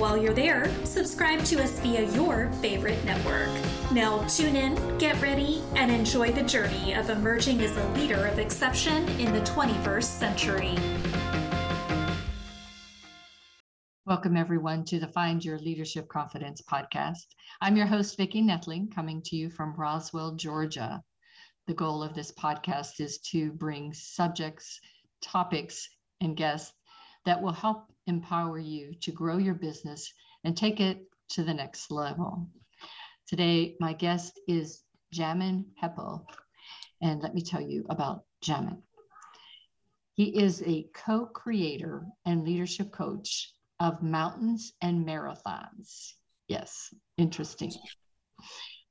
[0.00, 3.50] While you're there, subscribe to us via your favorite network.
[3.92, 8.38] Now, tune in, get ready, and enjoy the journey of emerging as a leader of
[8.38, 10.74] exception in the 21st century.
[14.06, 17.26] Welcome, everyone, to the Find Your Leadership Confidence podcast.
[17.60, 21.02] I'm your host, Vicki Netling, coming to you from Roswell, Georgia.
[21.66, 24.80] The goal of this podcast is to bring subjects,
[25.20, 25.86] topics,
[26.22, 26.72] and guests
[27.26, 30.12] that will help empower you to grow your business
[30.44, 30.98] and take it
[31.30, 32.46] to the next level.
[33.26, 34.82] Today, my guest is
[35.14, 36.26] Jamin Heppell.
[37.00, 38.82] And let me tell you about Jamin.
[40.14, 46.14] He is a co creator and leadership coach of Mountains and Marathons.
[46.48, 47.72] Yes, interesting.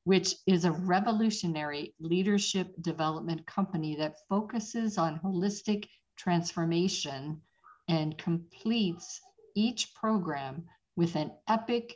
[0.05, 7.41] Which is a revolutionary leadership development company that focuses on holistic transformation
[7.89, 9.19] and completes
[9.55, 10.63] each program
[10.95, 11.95] with an epic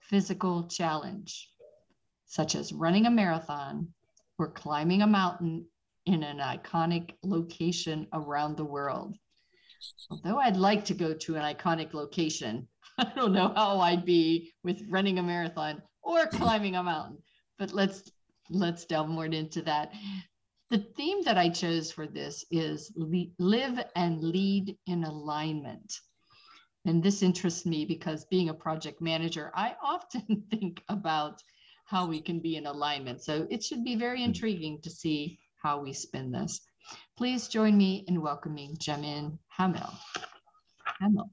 [0.00, 1.48] physical challenge,
[2.26, 3.88] such as running a marathon
[4.38, 5.66] or climbing a mountain
[6.06, 9.16] in an iconic location around the world.
[10.10, 12.68] Although I'd like to go to an iconic location,
[12.98, 17.18] I don't know how I'd be with running a marathon or climbing a mountain.
[17.58, 18.10] But let's
[18.50, 19.92] let's delve more into that.
[20.70, 25.98] The theme that I chose for this is live and lead in alignment.
[26.84, 31.42] And this interests me because being a project manager, I often think about
[31.86, 33.20] how we can be in alignment.
[33.20, 34.26] So it should be very hmm.
[34.26, 36.60] intriguing to see how we spin this.
[37.16, 39.92] Please join me in welcoming Jamin Hamel.
[41.00, 41.30] Hamel.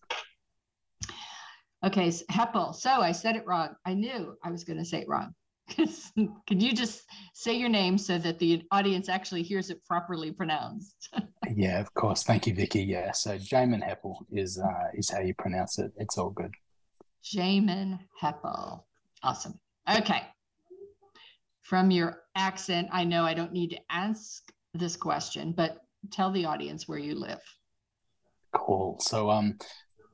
[1.85, 2.73] Okay, so Heppell.
[2.73, 3.75] So I said it wrong.
[3.85, 5.35] I knew I was going to say it wrong.
[5.75, 11.09] Can you just say your name so that the audience actually hears it properly pronounced?
[11.55, 12.23] yeah, of course.
[12.23, 12.83] Thank you, Vicki.
[12.83, 15.91] Yeah, so Jamin Heppell is uh, is how you pronounce it.
[15.97, 16.51] It's all good.
[17.23, 18.83] Jamin Heppell.
[19.23, 19.59] Awesome.
[19.89, 20.21] Okay.
[21.63, 26.45] From your accent, I know I don't need to ask this question, but tell the
[26.45, 27.41] audience where you live.
[28.53, 28.97] Cool.
[29.01, 29.57] So, um,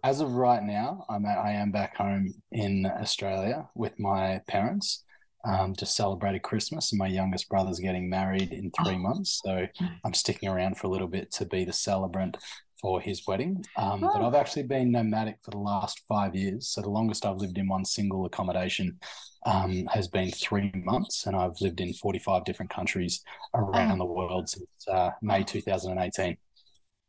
[0.03, 5.03] as of right now, I'm at, I am back home in Australia with my parents
[5.45, 8.99] um, just celebrated Christmas, and my youngest brother's getting married in three oh.
[8.99, 9.41] months.
[9.43, 9.67] So
[10.03, 12.37] I'm sticking around for a little bit to be the celebrant
[12.81, 13.63] for his wedding.
[13.77, 14.11] Um, oh.
[14.13, 16.67] But I've actually been nomadic for the last five years.
[16.67, 18.99] So the longest I've lived in one single accommodation
[19.45, 23.21] um, has been three months, and I've lived in 45 different countries
[23.53, 24.05] around oh.
[24.05, 26.37] the world since uh, May 2018.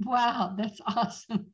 [0.05, 1.47] Wow, that's awesome.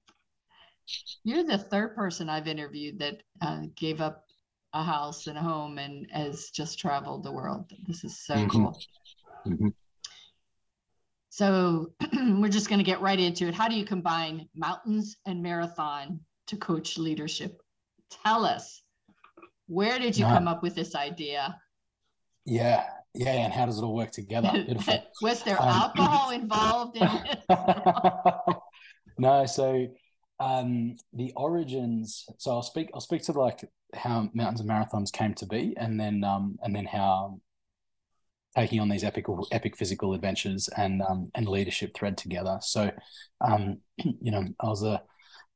[1.24, 4.24] You're the third person I've interviewed that uh, gave up
[4.72, 7.70] a house and a home and has just traveled the world.
[7.86, 8.48] This is so mm-hmm.
[8.48, 8.80] cool.
[9.46, 9.68] Mm-hmm.
[11.30, 13.54] So we're just going to get right into it.
[13.54, 17.60] How do you combine mountains and marathon to coach leadership?
[18.24, 18.82] Tell us,
[19.66, 20.32] where did you no.
[20.32, 21.56] come up with this idea?
[22.44, 24.52] Yeah, yeah, and how does it all work together?
[25.22, 27.44] Was there um, alcohol involved in it?
[29.18, 29.88] no, so
[30.38, 32.26] um, the origins.
[32.38, 32.90] So I'll speak.
[32.94, 33.64] I'll speak to like
[33.94, 37.40] how mountains and marathons came to be, and then um, and then how
[38.56, 42.58] taking on these epic epic physical adventures and um, and leadership thread together.
[42.62, 42.90] So,
[43.40, 45.02] um, you know, I was a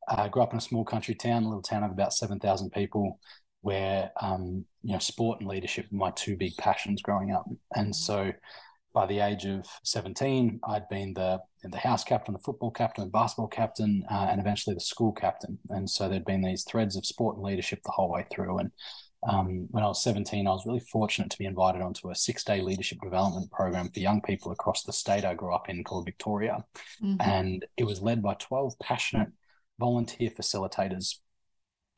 [0.09, 2.71] I grew up in a small country town, a little town of about seven thousand
[2.71, 3.19] people,
[3.63, 7.95] where um, you know sport and leadership were my two big passions growing up, and
[7.95, 8.33] so
[8.95, 13.11] by the age of 17, I'd been the the house captain, the football captain, the
[13.11, 15.59] basketball captain, uh, and eventually the school captain.
[15.71, 18.59] And so there'd been these threads of sport and leadership the whole way through.
[18.59, 18.71] And
[19.27, 22.45] um, when I was 17, I was really fortunate to be invited onto a six
[22.45, 26.05] day leadership development program for young people across the state I grew up in called
[26.05, 26.65] Victoria.
[27.03, 27.21] Mm-hmm.
[27.21, 29.29] And it was led by 12 passionate
[29.81, 31.17] volunteer facilitators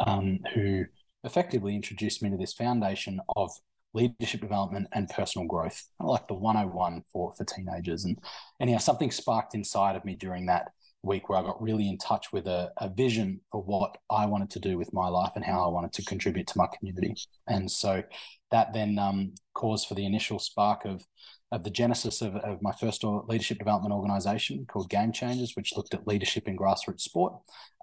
[0.01, 0.85] um, who
[1.25, 3.51] effectively introduced me to this foundation of
[3.97, 8.05] leadership development and personal growth, like the 101 for for teenagers.
[8.05, 8.19] And
[8.61, 10.73] anyhow, something sparked inside of me during that
[11.03, 14.51] week where I got really in touch with a, a vision for what I wanted
[14.51, 17.15] to do with my life and how I wanted to contribute to my community.
[17.47, 18.03] And so
[18.51, 21.05] that then um, caused for the initial spark of
[21.53, 25.95] of the genesis of, of my first leadership development organization called Game Changers, which looked
[25.95, 27.35] at leadership in grassroots sport.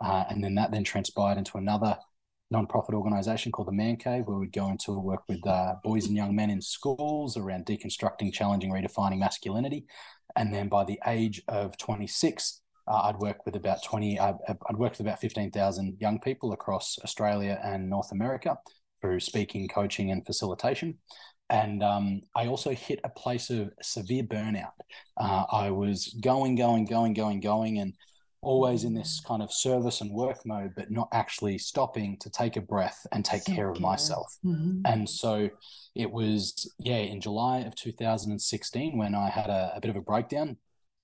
[0.04, 1.98] Uh, and then that then transpired into another
[2.54, 6.16] nonprofit organization called the Man Cave, where we'd go into work with uh, boys and
[6.16, 9.86] young men in schools around deconstructing, challenging, redefining masculinity.
[10.36, 14.78] And then by the age of 26, uh, I'd work with about 20, uh, I'd
[14.78, 18.58] worked with about 15,000 young people across Australia and North America
[19.02, 20.98] through speaking, coaching, and facilitation.
[21.50, 24.72] And um, I also hit a place of severe burnout.
[25.18, 27.94] Uh, I was going, going, going, going, going, and
[28.44, 32.56] always in this kind of service and work mode, but not actually stopping to take
[32.58, 34.38] a breath and take care of myself.
[34.46, 34.82] Mm-hmm.
[34.86, 35.50] And so
[35.96, 40.02] it was, yeah, in July of 2016 when I had a, a bit of a
[40.02, 40.58] breakdown,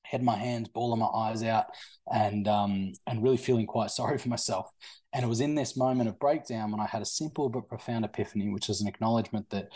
[0.04, 1.66] had my hands, bawling my eyes out,
[2.12, 4.70] and um, and really feeling quite sorry for myself.
[5.14, 8.06] And it was in this moment of breakdown when I had a simple but profound
[8.06, 9.70] epiphany, which is an acknowledgement that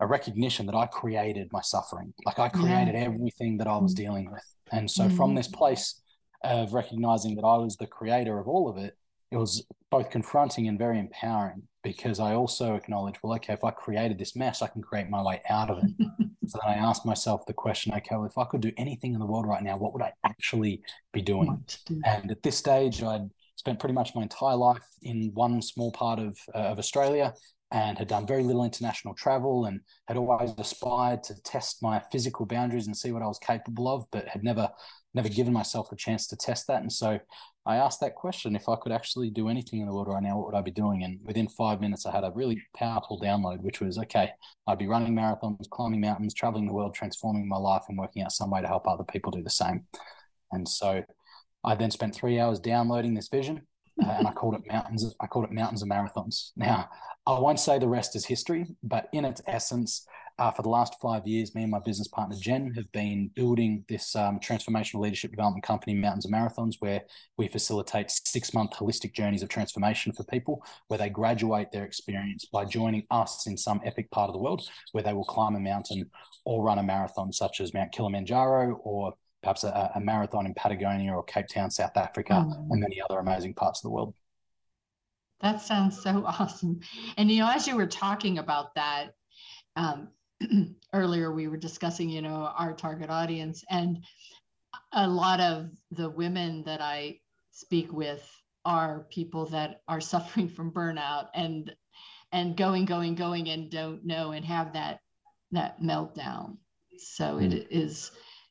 [0.00, 3.02] a recognition that I created my suffering, like I created yeah.
[3.02, 4.02] everything that I was mm-hmm.
[4.02, 4.44] dealing with.
[4.72, 5.16] And so mm-hmm.
[5.16, 6.01] from this place
[6.44, 8.96] of recognizing that I was the creator of all of it,
[9.30, 13.70] it was both confronting and very empowering because I also acknowledged, well, okay, if I
[13.70, 15.90] created this mess, I can create my way out of it.
[16.46, 19.20] so then I asked myself the question, okay, well, if I could do anything in
[19.20, 21.64] the world right now, what would I actually be doing?
[22.04, 26.18] And at this stage, I'd spent pretty much my entire life in one small part
[26.18, 27.34] of, uh, of Australia
[27.72, 32.44] and had done very little international travel and had always aspired to test my physical
[32.44, 34.68] boundaries and see what I was capable of, but had never
[35.14, 36.82] never given myself a chance to test that.
[36.82, 37.18] And so
[37.66, 40.38] I asked that question if I could actually do anything in the world right now,
[40.38, 41.04] what would I be doing?
[41.04, 44.30] And within five minutes, I had a really powerful download, which was okay,
[44.66, 48.32] I'd be running marathons, climbing mountains, traveling the world, transforming my life, and working out
[48.32, 49.86] some way to help other people do the same.
[50.50, 51.02] And so
[51.64, 53.62] I then spent three hours downloading this vision.
[54.02, 55.14] Uh, and I called it mountains.
[55.20, 56.52] I called it mountains and marathons.
[56.56, 56.88] Now,
[57.26, 60.06] I won't say the rest is history, but in its essence,
[60.38, 63.84] uh, for the last five years, me and my business partner Jen have been building
[63.88, 67.02] this um, transformational leadership development company, Mountains and Marathons, where
[67.36, 72.44] we facilitate six month holistic journeys of transformation for people, where they graduate their experience
[72.44, 75.60] by joining us in some epic part of the world, where they will climb a
[75.60, 76.10] mountain
[76.44, 81.12] or run a marathon, such as Mount Kilimanjaro or perhaps a, a marathon in Patagonia
[81.12, 82.68] or Cape Town, South Africa, mm.
[82.70, 84.14] and many other amazing parts of the world.
[85.40, 86.80] That sounds so awesome.
[87.16, 89.14] And you know, as you were talking about that,
[89.76, 90.08] um,
[90.92, 94.04] earlier we were discussing, you know, our target audience, and
[94.92, 98.28] a lot of the women that I speak with
[98.64, 101.74] are people that are suffering from burnout and
[102.34, 105.00] and going, going, going, and don't know and have that
[105.50, 106.56] that meltdown.
[106.98, 107.52] So mm.
[107.52, 108.10] it is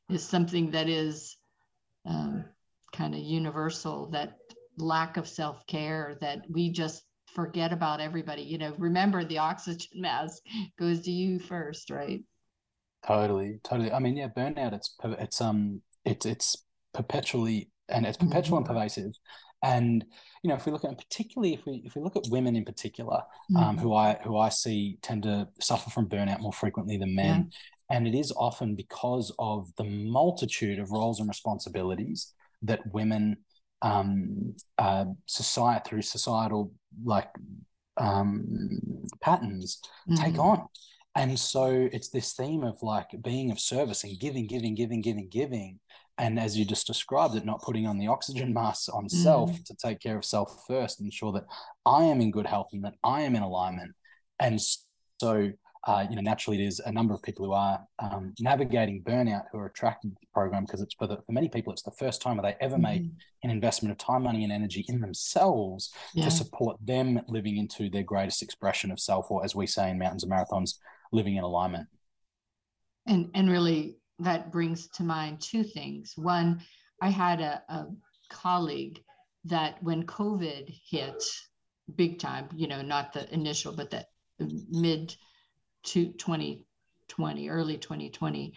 [0.09, 1.37] is something that is
[2.05, 2.45] um,
[2.93, 4.07] kind of universal.
[4.11, 4.37] That
[4.77, 7.03] lack of self care that we just
[7.33, 8.43] forget about everybody.
[8.43, 10.41] You know, remember the oxygen mask
[10.79, 12.21] goes to you first, right?
[13.05, 13.91] Totally, totally.
[13.91, 14.73] I mean, yeah, burnout.
[14.73, 16.57] It's it's um it's it's
[16.93, 18.69] perpetually and it's perpetual mm-hmm.
[18.69, 19.11] and pervasive.
[19.63, 20.05] And
[20.43, 22.65] you know, if we look at particularly if we if we look at women in
[22.65, 23.57] particular, mm-hmm.
[23.57, 27.49] um, who I who I see tend to suffer from burnout more frequently than men,
[27.89, 27.95] yeah.
[27.95, 33.37] and it is often because of the multitude of roles and responsibilities that women
[33.81, 36.71] um, uh, society through societal
[37.03, 37.29] like
[37.97, 38.79] um,
[39.21, 39.79] patterns
[40.09, 40.21] mm-hmm.
[40.21, 40.67] take on.
[41.15, 45.27] And so it's this theme of like being of service and giving, giving, giving, giving,
[45.29, 45.79] giving.
[46.17, 49.23] And as you just described it, not putting on the oxygen mask on mm-hmm.
[49.23, 51.45] self to take care of self first, ensure that
[51.85, 53.93] I am in good health and that I am in alignment.
[54.39, 54.59] And
[55.19, 55.51] so
[55.87, 59.57] uh, you know, naturally, there's a number of people who are um, navigating burnout who
[59.57, 62.21] are attracted to the program because it's for, the, for many people, it's the first
[62.21, 62.83] time they ever mm-hmm.
[62.83, 63.11] made
[63.43, 66.25] an investment of time, money, and energy in themselves yeah.
[66.25, 69.97] to support them living into their greatest expression of self, or as we say in
[69.97, 70.75] Mountains and Marathons,
[71.11, 71.87] living in alignment.
[73.07, 76.13] And and really, that brings to mind two things.
[76.15, 76.61] One,
[77.01, 77.87] I had a, a
[78.29, 78.99] colleague
[79.45, 81.23] that when COVID hit,
[81.95, 84.05] big time, you know, not the initial, but that
[84.69, 85.15] mid
[85.83, 88.53] to 2020, early 2020,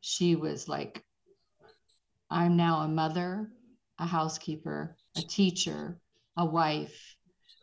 [0.00, 1.02] she was like,
[2.30, 3.48] I'm now a mother,
[3.98, 5.98] a housekeeper, a teacher,
[6.36, 7.16] a wife,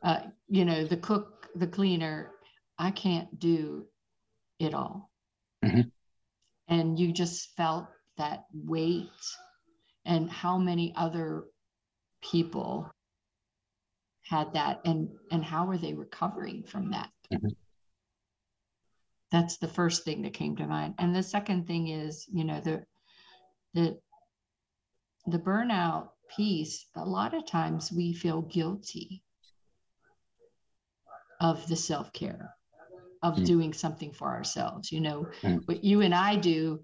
[0.03, 2.31] uh, you know, the cook, the cleaner.
[2.77, 3.85] I can't do
[4.59, 5.11] it all.
[5.63, 5.81] Mm-hmm.
[6.67, 9.09] And you just felt that weight
[10.05, 11.45] and how many other
[12.23, 12.89] people
[14.23, 17.50] had that and and how are they recovering from that mm-hmm
[19.31, 22.59] that's the first thing that came to mind and the second thing is you know
[22.61, 22.83] the
[23.73, 23.97] the
[25.27, 29.23] the burnout piece a lot of times we feel guilty
[31.39, 32.53] of the self-care
[33.23, 33.45] of mm.
[33.45, 35.61] doing something for ourselves you know mm.
[35.67, 36.79] what you and i do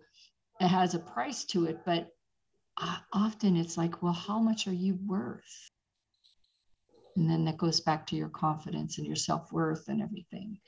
[0.60, 2.10] it has a price to it but
[2.80, 5.70] uh, often it's like well how much are you worth
[7.16, 10.60] and then that goes back to your confidence and your self-worth and everything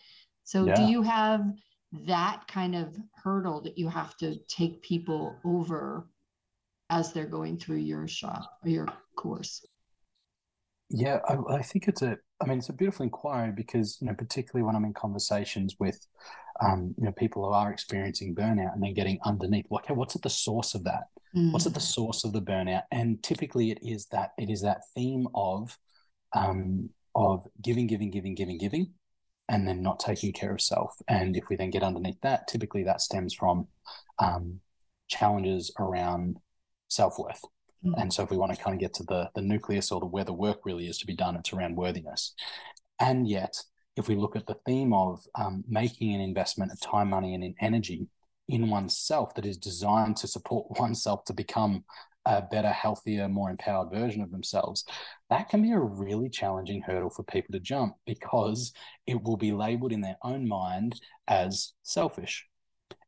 [0.44, 0.76] so Yeah.
[0.76, 1.46] do you have
[1.92, 6.08] that kind of hurdle that you have to take people over
[6.90, 9.66] as they're going through your shop or your course
[10.90, 14.14] Yeah, I, I think it's a, I mean, it's a beautiful inquiry because, you know,
[14.14, 16.00] particularly when I'm in conversations with,
[16.62, 20.16] um, you know, people who are experiencing burnout and then getting underneath, like, hey, what's
[20.16, 21.04] at the source of that?
[21.52, 22.84] What's at the source of the burnout?
[22.92, 25.78] And typically it is that, it is that theme of,
[26.34, 28.94] um, of giving, giving, giving, giving, giving,
[29.50, 30.96] and then not taking care of self.
[31.08, 33.68] And if we then get underneath that, typically that stems from,
[34.20, 34.62] um,
[35.08, 36.38] challenges around
[36.88, 37.44] self-worth.
[37.84, 38.02] Mhm.
[38.02, 40.06] And so if we want to kind of get to the the nucleus or the
[40.06, 42.34] where the work really is to be done, it's around worthiness.
[43.00, 43.56] And yet,
[43.96, 47.44] if we look at the theme of um, making an investment of time, money, and
[47.44, 48.08] in energy
[48.48, 51.86] in oneself that is designed to support oneself to become
[52.26, 54.86] a better, healthier, more empowered version of themselves,
[55.30, 58.74] that can be a really challenging hurdle for people to jump because
[59.08, 62.46] it will be labeled in their own mind as selfish.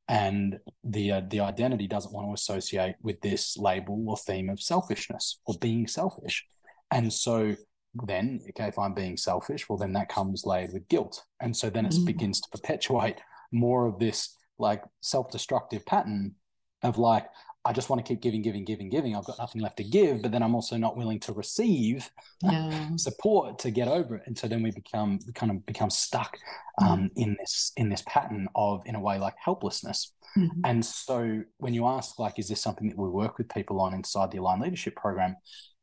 [0.08, 4.62] And the uh, the identity doesn't want to associate with this label or theme of
[4.62, 6.46] selfishness or being selfish.
[6.90, 7.56] And so
[7.94, 11.24] then okay if i'm being selfish well then that comes layered with guilt.
[11.42, 12.06] And so then it Mm.
[12.06, 13.18] begins to perpetuate
[13.52, 16.36] more of this like self-destructive pattern
[16.84, 17.26] of like
[17.66, 19.16] i just want to keep giving giving giving giving.
[19.16, 22.10] I've got nothing left to give but then i'm also not willing to receive
[22.44, 22.96] yeah.
[22.96, 24.24] support to get over it.
[24.26, 26.38] And so then we become we kind of become stuck
[26.82, 30.14] um, in this in this pattern of in a way like helplessness.
[30.38, 30.62] Mhm.
[30.64, 33.94] and so when you ask like is this something that we work with people on
[33.94, 35.36] inside the aligned leadership program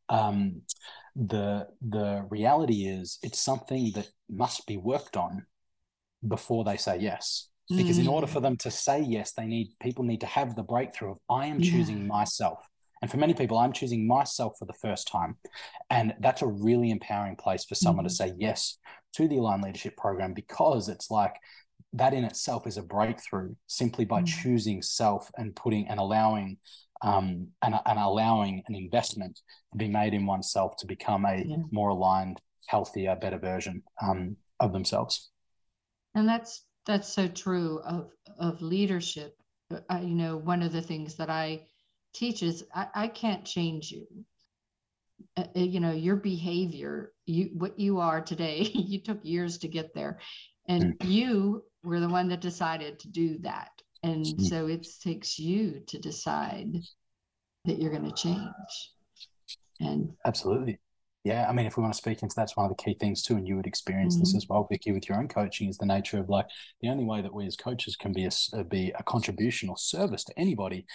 [0.09, 0.63] um,
[1.15, 5.45] the the reality is it's something that must be worked on
[6.27, 8.31] before they say yes because in order Mm.
[8.31, 11.47] for them to say yes they need people need to have the breakthrough of i
[11.47, 11.71] am Yeah.
[11.71, 12.67] choosing myself
[13.03, 15.37] and for many people i'm choosing myself for the first time
[15.91, 18.17] and that's a really empowering place for someone to Mhm.
[18.17, 18.79] say yes
[19.13, 21.37] to the aligned leadership program because it's like
[21.93, 24.27] that in itself is a breakthrough simply by Mm.
[24.27, 26.59] choosing self and putting and allowing
[27.01, 31.57] um, and, and allowing an investment to be made in oneself to become a Yeah.
[31.71, 35.31] more aligned healthier better version um, of themselves
[36.15, 39.37] and that's that's so true of of leadership.
[39.89, 41.61] I, you know one of the things that i
[42.15, 44.07] teach is i, I can't change you.
[45.37, 49.69] Uh, uh, you know your behavior you what you are today you took years to
[49.69, 50.19] get there.
[50.67, 53.71] And you were the one that decided to do that.
[54.03, 54.49] And Mm.
[54.49, 56.83] so it takes you to decide
[57.65, 58.93] that you're going to change.
[59.81, 60.79] And Absolutely.
[61.25, 61.47] Yeah.
[61.49, 63.37] I mean, if we want to speak into that's one of the key things too,
[63.37, 64.37] and you would experience this Mhm.
[64.37, 66.47] as well, Vicki, with your own coaching, is the nature of like
[66.81, 70.25] the only way that we as coaches can be a, be a contribution or service
[70.25, 70.87] to anybody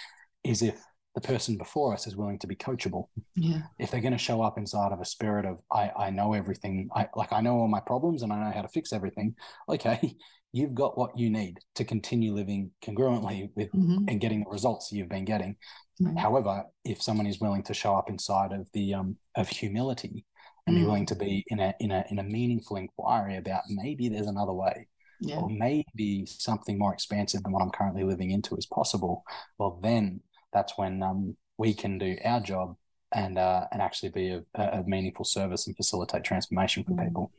[0.42, 0.82] is if
[1.14, 3.04] the person before us is willing to be coachable.
[3.36, 6.32] yeah If they're going to show up inside of a spirit of I, I know
[6.34, 9.34] everything, I like I know all my problems and I know how to fix everything.
[9.68, 10.16] Okay,
[10.52, 14.08] you've got what you need to continue living congruently with Mhm.
[14.08, 15.56] and getting the results you've been getting.
[16.00, 16.18] Right.
[16.18, 20.24] However, if someone is willing to show up inside of the um, of humility
[20.66, 20.86] and be Mm.
[20.86, 24.52] willing to be in a in a in a meaningful inquiry about maybe there's another
[24.64, 24.88] way,
[25.20, 29.22] yeah or maybe something more expansive than what I'm currently living into is possible,
[29.58, 30.20] well then
[30.54, 32.76] that's when um, we can do our job
[33.12, 37.04] and uh, and actually be of, of meaningful service and facilitate transformation for Mm.
[37.04, 37.32] people.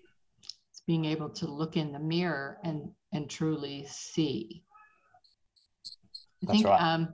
[0.69, 4.63] it's being able to look in the mirror and and truly see
[6.43, 6.81] i That's think right.
[6.81, 7.13] um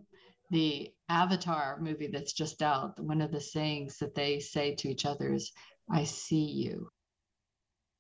[0.50, 5.06] the avatar movie that's just out one of the sayings that they say to each
[5.06, 5.52] other is
[5.90, 6.90] i see you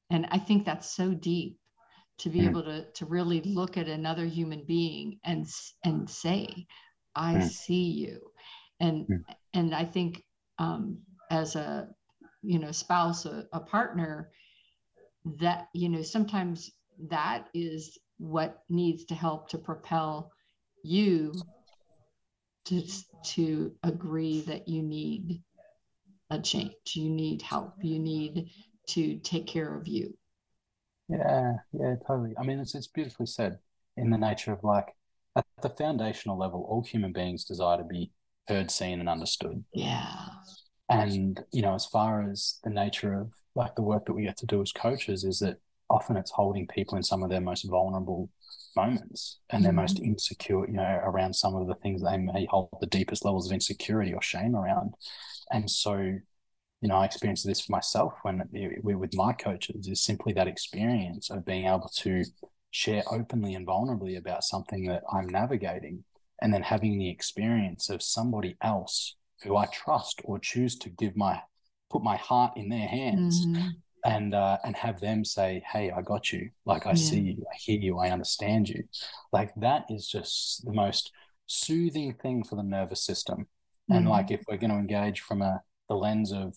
[0.10, 1.58] and i think that's so deep
[2.18, 2.46] to be Mm.
[2.50, 5.46] able to to really look at another human being and
[5.84, 6.66] and say
[7.16, 7.40] i Mm.
[7.40, 8.20] see you
[8.80, 9.26] and Mm.
[9.54, 10.24] and i think
[10.60, 10.98] um
[11.30, 11.88] as a
[12.44, 14.32] you know spouse a, a partner
[15.40, 16.72] that you know sometimes
[17.10, 20.32] that is what needs to help to propel
[20.84, 21.46] you
[22.66, 22.84] to
[23.24, 25.42] to agree that you need
[26.32, 28.50] a change you need help you need
[28.88, 30.18] to take care of you
[31.10, 32.36] Yeah, yeah, totally.
[32.38, 33.60] I mean, it's it's beautifully said
[33.98, 34.96] in the nature of like
[35.36, 38.12] at the foundational level, all human beings desire to be
[38.48, 39.64] heard, seen, and understood.
[39.74, 40.30] yeah
[40.90, 44.38] And, you know, as far as the nature of like the work that we get
[44.38, 45.58] to do as coaches is that
[45.90, 48.30] often it's holding people in some of their most vulnerable
[48.76, 49.76] moments and their Mhm.
[49.76, 53.48] most insecure, you know, around some of the things they may hold the deepest levels
[53.48, 54.94] of insecurity or shame around.
[55.52, 60.04] And so, you know, I experienced this for myself when we with my coaches is
[60.04, 62.24] simply that experience of being able to
[62.72, 66.04] share openly and vulnerably about something that I'm navigating
[66.42, 71.16] and then having the experience of somebody else who I trust or choose to give
[71.16, 71.42] my
[71.90, 73.72] put my heart in their hands Mhm.
[74.06, 76.50] and uh, and have them say, "Hey, I got you.
[76.66, 76.96] Like I yeah.
[76.96, 78.84] see you, I hear you, I understand you."
[79.34, 81.12] Like that is just the most
[81.48, 83.40] soothing thing for the nervous system.
[83.40, 83.94] Mm-hmm.
[83.94, 86.56] And like if we're going to engage from a the lens of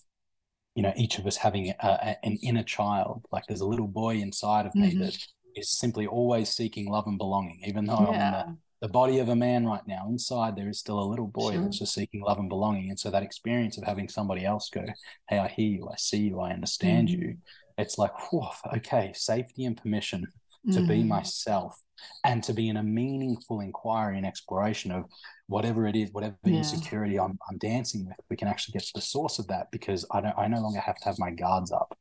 [0.76, 3.88] you know each of us having a, a, an inner child like there's a little
[3.88, 5.00] boy inside of me mm-hmm.
[5.00, 5.18] that
[5.56, 8.44] is simply always seeking love and belonging even though yeah.
[8.46, 11.26] i'm the, the, body of a man right now inside there is still a little
[11.26, 11.62] boy sure.
[11.62, 14.84] that's just seeking love and belonging and so that experience of having somebody else go
[15.28, 17.22] hey i hear you i see you i understand mm-hmm.
[17.22, 17.36] you
[17.78, 20.26] it's like whew, okay safety and permission
[20.72, 20.88] to mm-hmm.
[20.88, 21.78] be myself
[22.24, 25.04] and to be in a meaningful inquiry and exploration of
[25.46, 26.58] whatever it is, whatever yeah.
[26.58, 30.06] insecurity I'm, I'm dancing with, we can actually get to the source of that because
[30.10, 31.96] I don't I no longer have to have my guards up.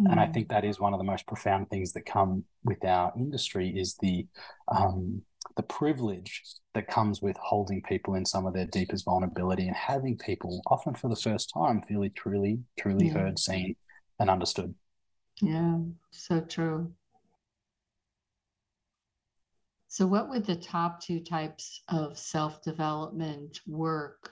[0.00, 0.12] Mm.
[0.12, 0.32] And I mm.
[0.32, 3.96] think that is one of the most profound things that come with our industry is
[4.00, 4.26] the
[4.68, 5.22] um,
[5.56, 6.42] the privilege
[6.74, 10.94] that comes with holding people in some of their deepest vulnerability and having people often
[10.94, 13.14] for the first time feel truly, truly yeah.
[13.14, 13.74] heard, seen,
[14.20, 14.74] and understood.
[15.40, 15.78] Yeah,
[16.10, 16.92] so true.
[19.88, 24.30] So, what would the top two types of self development work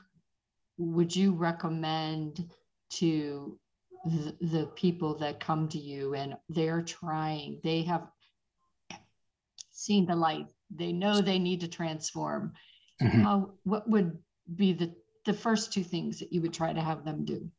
[0.78, 2.48] would you recommend
[2.90, 3.58] to
[4.10, 8.06] the, the people that come to you and they're trying, they have
[9.70, 12.52] seen the light, they know they need to transform?
[13.02, 13.22] Mm-hmm.
[13.22, 14.18] How, what would
[14.54, 14.94] be the,
[15.24, 17.50] the first two things that you would try to have them do?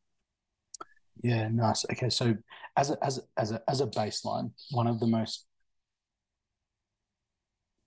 [1.22, 1.84] Yeah, nice.
[1.92, 2.36] Okay, so
[2.76, 5.46] as a, as a, as a, as a baseline, one of the most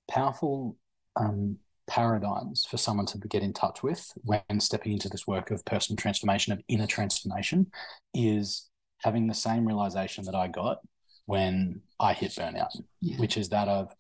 [0.10, 0.78] powerful
[1.16, 1.58] um,
[1.88, 5.98] paradigms for someone to get in touch with when stepping into this work of personal
[5.98, 7.72] transformation, of inner transformation,
[8.14, 8.70] is
[9.00, 10.80] having the same realization that I got
[11.26, 12.70] when I hit burnout,
[13.00, 13.18] yeah.
[13.18, 13.92] which is that of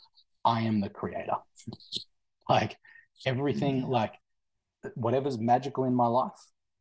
[0.46, 1.36] I am the creator.
[2.50, 2.78] like
[3.26, 3.88] everything, yeah.
[3.88, 4.14] like
[4.96, 6.32] whatever's magical in my life,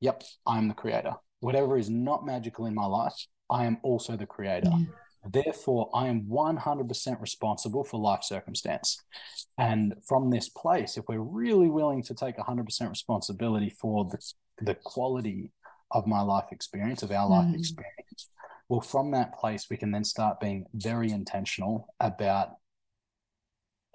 [0.00, 1.14] yep, I'm the creator.
[1.40, 4.70] Whatever is not magical in my life, I am also the creator.
[4.70, 4.84] Yeah.
[5.24, 9.02] Therefore, I am 100% responsible for life circumstance.
[9.58, 14.18] And from this place, if we're really willing to take 100% responsibility for the,
[14.62, 15.52] the quality
[15.90, 17.58] of my life experience, of our life mm.
[17.58, 18.28] experience,
[18.68, 22.50] well, from that place, we can then start being very intentional about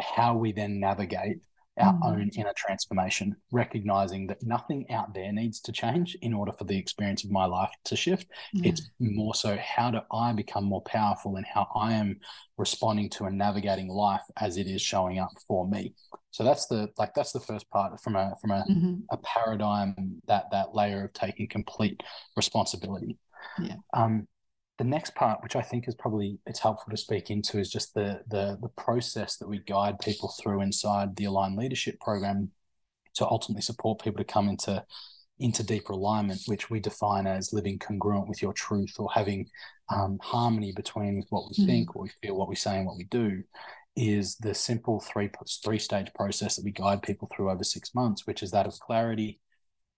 [0.02, 1.38] how we then navigate
[1.78, 2.06] our mm.
[2.06, 6.78] own inner transformation, recognizing that nothing out there needs to change in order for the
[6.78, 8.28] experience of my life to shift.
[8.54, 8.70] Yeah.
[8.70, 12.20] It's more so how do I become more powerful and how I am
[12.58, 15.94] responding to and navigating life as it is showing up for me.
[16.32, 18.96] So that's the like that's the first part from a from a, mm-hmm.
[19.12, 22.02] a paradigm that that layer of taking complete
[22.38, 23.18] responsibility.
[23.62, 23.76] Yeah.
[23.94, 24.28] Um,
[24.78, 27.94] the next part, which I think is probably it's helpful to speak into, is just
[27.94, 32.52] the the the process that we guide people through inside the aligned leadership program
[33.16, 34.84] to ultimately support people to come into
[35.40, 39.48] into deeper alignment, which we define as living congruent with your truth or having
[39.90, 41.66] um, harmony between what we mm-hmm.
[41.66, 43.44] think, what we feel, what we say, and what we do,
[43.96, 45.30] is the simple three
[45.64, 48.78] three stage process that we guide people through over six months, which is that of
[48.80, 49.40] clarity,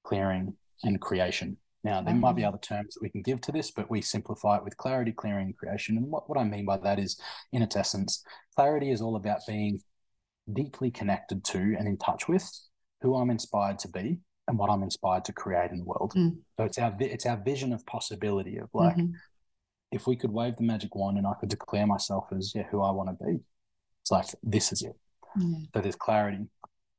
[0.03, 1.57] clearing, and creation.
[1.87, 4.57] Now, there might be other terms that we can give to this, but we simplify
[4.57, 5.95] it with clarity, clearing, creation.
[5.95, 7.17] And what, what I mean by that is,
[7.53, 8.25] in its essence,
[8.57, 9.79] clarity is all about being
[10.51, 12.45] deeply connected to and in touch with
[13.01, 14.17] who I'm inspired to be
[14.49, 16.11] and what I'm inspired to create in the world.
[16.13, 16.39] Mm.
[16.57, 19.13] So it's our it's our vision of possibility of like, mm-hmm.
[19.93, 22.81] if we could wave the magic wand and I could declare myself as yeah who
[22.81, 23.39] I want to be,
[24.01, 24.97] it's like this is it.
[25.39, 25.67] Mm.
[25.73, 26.47] So there's clarity.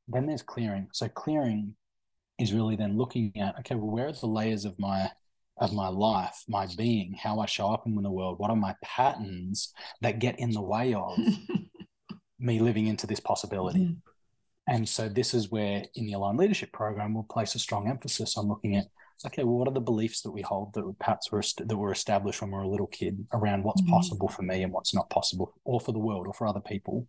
[0.08, 0.88] Then there's clearing.
[0.94, 1.74] So clearing
[2.38, 5.10] is really then looking at okay well where are the layers of my
[5.58, 8.74] of my life my being how i show up in the world what are my
[8.82, 11.18] patterns that get in the way of
[12.38, 13.96] me living into this possibility mm.
[14.68, 18.36] and so this is where in the aligned leadership program we'll place a strong emphasis
[18.36, 18.86] on looking at
[19.26, 22.40] okay well what are the beliefs that we hold that perhaps were that were established
[22.40, 23.88] when we were a little kid around what's mm.
[23.88, 27.04] possible for me and what's not possible or for the world or for other people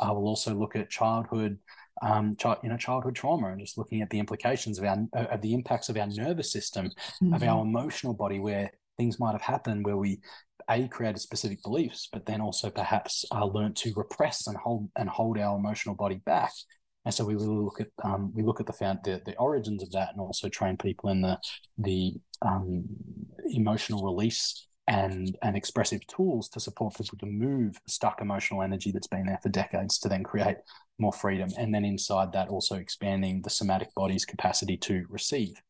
[0.00, 1.58] uh, we'll also look at childhood
[2.02, 5.40] um, child, you know, childhood trauma and just looking at the implications of our of
[5.40, 7.34] the impacts of our nervous system, mm-hmm.
[7.34, 7.76] of our mm-hmm.
[7.76, 10.20] emotional body, where things might have happened where we
[10.70, 15.08] a created specific beliefs, but then also perhaps uh, learned to repress and hold and
[15.08, 16.52] hold our emotional body back.
[17.04, 19.82] And so we really look at um, we look at the, found, the the origins
[19.82, 21.38] of that, and also train people in the
[21.78, 22.84] the um,
[23.46, 29.06] emotional release and and expressive tools to support people to move stuck emotional energy that's
[29.06, 30.56] been there for decades to then create
[30.98, 35.60] more freedom and then inside that also expanding the somatic body's capacity to receive.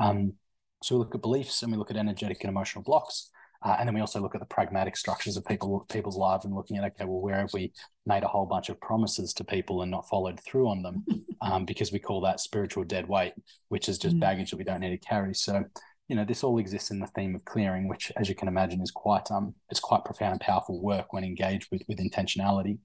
[0.00, 0.34] Um,
[0.82, 3.30] so we look at beliefs and we look at energetic and emotional blocks
[3.64, 6.54] uh, and then we also look at the pragmatic structures of people people's lives and
[6.54, 7.72] looking at okay well where have we
[8.04, 11.04] made a whole bunch of promises to people and not followed through on them?
[11.42, 13.34] Um, because we call that spiritual dead weight
[13.68, 14.20] which is just mm.
[14.20, 15.34] baggage that we don't need to carry.
[15.34, 15.66] So
[16.08, 18.80] you know, this all exists in the theme of clearing, which, as you can imagine,
[18.80, 22.78] is quite um, it's quite profound and powerful work when engaged with with intentionality.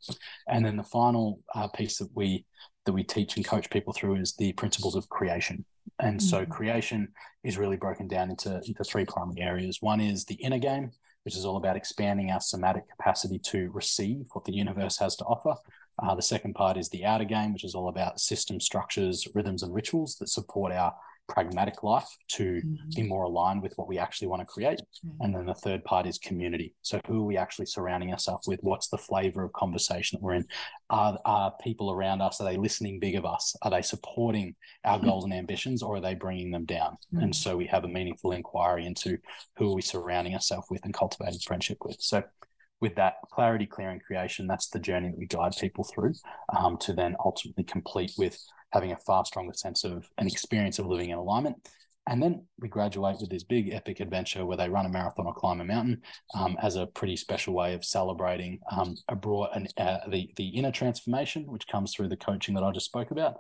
[0.48, 2.46] And then the final uh, piece that we
[2.86, 5.66] that we teach and coach people through is the principles of creation.
[6.00, 6.28] And mm-hmm.
[6.28, 7.10] so, creation
[7.44, 9.78] is really broken down into into three primary areas.
[9.82, 10.92] One is the inner game,
[11.24, 15.26] which is all about expanding our somatic capacity to receive what the universe has to
[15.26, 15.56] offer.
[16.02, 19.62] Uh, the second part is the outer game, which is all about system structures, rhythms,
[19.62, 20.94] and rituals that support our
[21.28, 22.90] pragmatic life to mm-hmm.
[22.96, 24.82] be more aligned with what we actually want to create.
[25.06, 25.24] Mm-hmm.
[25.24, 26.74] And then the third part is community.
[26.82, 28.60] So who are we actually surrounding ourselves with?
[28.62, 30.46] What's the flavor of conversation that we're in?
[30.90, 33.56] Are, are people around us, are they listening big of us?
[33.62, 35.08] Are they supporting our mm-hmm.
[35.08, 36.98] goals and ambitions or are they bringing them down?
[37.14, 37.32] And mm-hmm.
[37.32, 39.18] so we have a meaningful inquiry into
[39.58, 41.98] who are we surrounding ourselves with and cultivating friendship with.
[42.00, 42.24] So
[42.82, 46.14] with that clarity, clearing, creation, that's the journey that we guide people through
[46.58, 50.88] um, to then ultimately complete with having a far stronger sense of an experience of
[50.88, 51.68] living in alignment.
[52.08, 55.34] And then we graduate with this big epic adventure where they run a marathon or
[55.34, 56.02] climb a mountain
[56.36, 60.48] um, as a pretty special way of celebrating um, a broad and uh, the the
[60.50, 63.36] inner transformation, which comes through the coaching that I just spoke about,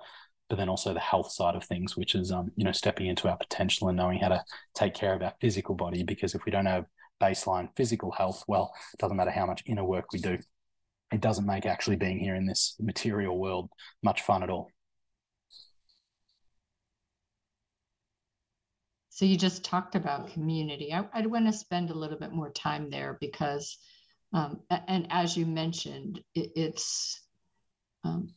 [0.48, 3.28] but then also the health side of things, which is um, you know stepping into
[3.28, 4.44] our potential and knowing how to
[4.76, 6.04] take care of our physical body.
[6.04, 6.86] Because if we don't have
[7.20, 10.38] baseline physical health, well, it doesn't matter how much inner work we do.
[11.12, 13.70] It doesn't make actually being here in this material world
[14.04, 14.70] much fun at all.
[19.21, 20.91] So you just talked about community.
[20.91, 23.77] I, would want to spend a little bit more time there because,
[24.34, 27.21] um, and as you mentioned, it, it's
[28.03, 28.29] um,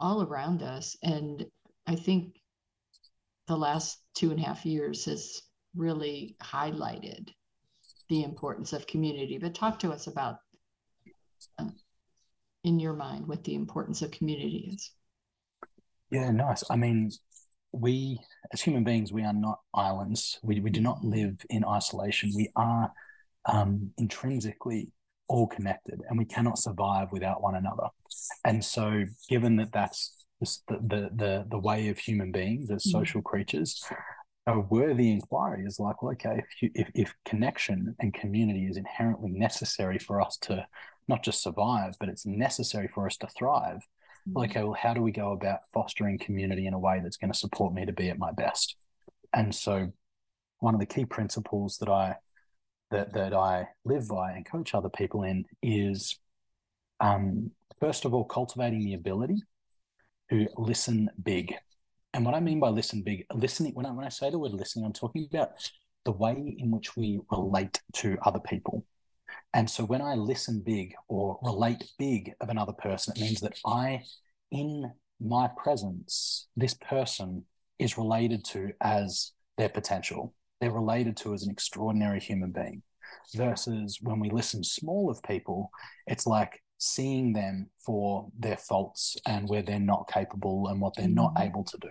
[0.00, 0.96] all around us.
[1.00, 1.46] And
[1.86, 2.40] I think
[3.46, 5.42] the last two and a half years has
[5.76, 7.28] really highlighted
[8.08, 9.38] the importance of community.
[9.38, 10.38] But talk to us about,
[11.56, 11.70] uh,
[12.64, 14.90] in your mind, what the importance of community is.
[16.10, 16.64] Yeah, nice.
[16.68, 17.12] I mean,
[17.72, 18.18] we
[18.52, 20.38] as human beings we are not islands.
[20.42, 22.32] We, we do not live in isolation.
[22.34, 22.92] We are
[23.46, 24.92] um, intrinsically
[25.28, 27.88] all connected and we cannot survive without one another.
[28.44, 32.98] And so given that that's the the the, the way of human beings as mm-hmm.
[32.98, 33.82] social creatures
[34.46, 38.76] a worthy inquiry is like well okay if, you, if if connection and community is
[38.76, 40.66] inherently necessary for us to
[41.08, 43.80] not just survive but it's necessary for us to thrive
[44.34, 47.38] okay, well, how do we go about fostering community in a way that's going to
[47.38, 48.76] support me to be at my best?
[49.32, 49.92] And so,
[50.58, 52.16] one of the key principles that I
[52.90, 56.18] that that I live by and coach other people in is,
[57.00, 59.42] um, first of all, cultivating the ability
[60.30, 61.54] to listen big.
[62.14, 64.52] And what I mean by listen big, listening when I when I say the word
[64.52, 65.50] listening, I'm talking about
[66.04, 68.84] the way in which we relate to other people.
[69.54, 73.58] And so when I listen big or relate big of another person, it means that
[73.64, 74.02] I,
[74.50, 77.44] in my presence, this person
[77.78, 80.34] is related to as their potential.
[80.60, 82.82] They're related to as an extraordinary human being.
[83.34, 85.70] Versus when we listen small of people,
[86.06, 91.08] it's like seeing them for their faults and where they're not capable and what they're
[91.08, 91.48] not mm-hmm.
[91.48, 91.90] able to do.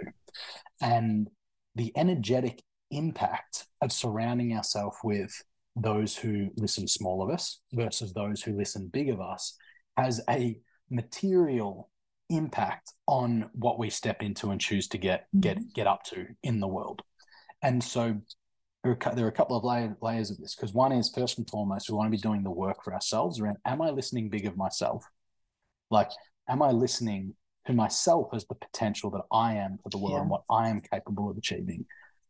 [0.81, 1.29] And
[1.75, 5.31] the energetic impact of surrounding ourselves with
[5.75, 9.57] those who listen small of us versus those who listen big of us
[9.97, 10.57] has a
[10.89, 11.89] material
[12.29, 15.41] impact on what we step into and choose to get mm-hmm.
[15.41, 17.01] get get up to in the world
[17.61, 18.15] and so
[18.83, 21.37] there are, there are a couple of layer, layers of this because one is first
[21.37, 24.29] and foremost we want to be doing the work for ourselves around am i listening
[24.29, 25.05] big of myself
[25.91, 26.09] like
[26.49, 27.35] am i listening
[27.67, 30.21] to myself as the potential that i am for the world yeah.
[30.21, 31.85] and what i am capable of achieving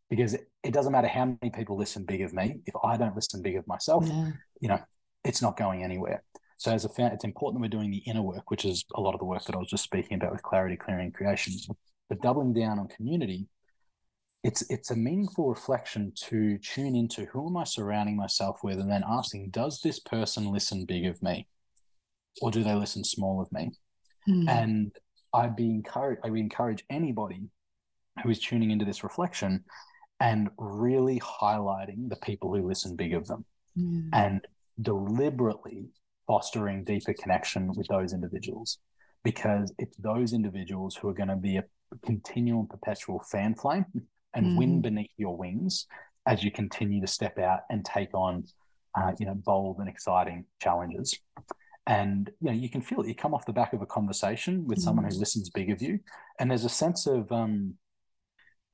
[0.10, 3.16] because it, it, doesn't matter how many people listen big of me if i don't
[3.16, 4.32] listen big of myself yeah.
[4.62, 4.80] you know
[5.24, 6.24] it's not going anywhere
[6.58, 9.02] so as a fan it's important that we're doing the inner work which is a
[9.02, 11.54] lot of the work that i was just speaking about with clarity clearing and creation
[12.10, 13.48] but doubling down on community
[14.44, 18.90] it's it's a meaningful reflection to tune into who am i surrounding myself with and
[18.90, 21.48] then asking does this person listen big of me
[22.42, 23.72] or do they listen small of me
[24.30, 24.48] mm.
[24.48, 24.92] and
[25.34, 27.50] i'd be encouraged i would encourage anybody
[28.24, 29.64] who is tuning into this reflection
[30.26, 33.46] and really highlighting the people who listen big of them
[33.78, 34.10] mm.
[34.12, 34.42] and
[34.82, 35.86] deliberately
[36.26, 38.80] fostering deeper connection with those individuals
[39.24, 41.64] because it's those individuals who are going to be a
[42.04, 43.86] continual and perpetual fan flame
[44.34, 44.58] and mm.
[44.58, 45.86] wind beneath your wings
[46.26, 48.44] as you continue to step out and take on
[48.98, 51.20] uh, you know bold and exciting challenges
[51.86, 54.66] and you know you can feel it you come off the back of a conversation
[54.66, 54.82] with mm.
[54.82, 56.00] someone who listens big of you
[56.40, 57.76] and there's a sense of um,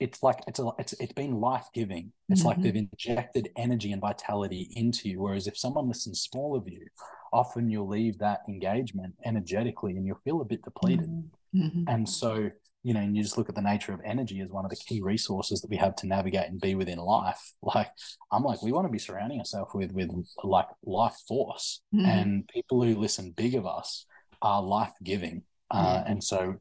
[0.02, 2.12] it's like it's a, it's it's been life giving.
[2.28, 2.48] It's mm-hmm.
[2.48, 5.22] like they've injected energy and vitality into you.
[5.22, 6.88] Whereas if someone listens small of you,
[7.32, 11.08] often you'll leave that engagement energetically and you'll feel a bit depleted.
[11.08, 11.62] Mm-hmm.
[11.62, 11.84] mm-hmm.
[11.88, 12.50] And so
[12.84, 14.76] you know, and you just look at the nature of energy as one of the
[14.76, 17.54] key resources that we have to navigate and be within life.
[17.64, 17.92] Like
[18.32, 20.10] I'm like, we want to be surrounding ourselves with with
[20.44, 22.06] like life force mm-hmm.
[22.06, 24.08] and people who listen big of us
[24.42, 25.44] are life giving.
[25.70, 26.56] Uh, and so,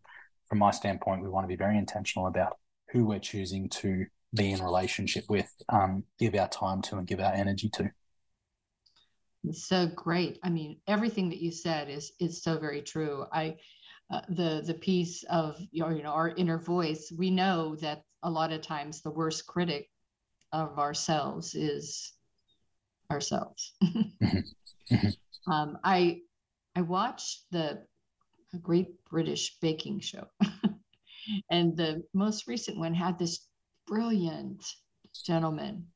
[0.48, 2.59] from my standpoint, we want to be very intentional about
[2.92, 7.20] who we're choosing to be in relationship with, um, give our time to, and give
[7.20, 7.90] our energy to.
[9.52, 10.38] So great.
[10.42, 13.24] I mean, everything that you said is is so very true.
[13.32, 13.56] I
[14.10, 17.12] uh, the the piece of your you know our inner voice.
[17.16, 19.88] We know that a lot of times the worst critic
[20.52, 22.12] of ourselves is
[23.10, 23.72] ourselves.
[24.22, 24.94] Mm-hmm.
[24.94, 25.52] Mm-hmm.
[25.52, 26.20] um, I
[26.76, 27.86] I watched the
[28.60, 30.26] Great British Baking Show,
[31.50, 33.46] and the most recent one had this
[33.86, 34.64] brilliant
[35.24, 35.86] gentleman,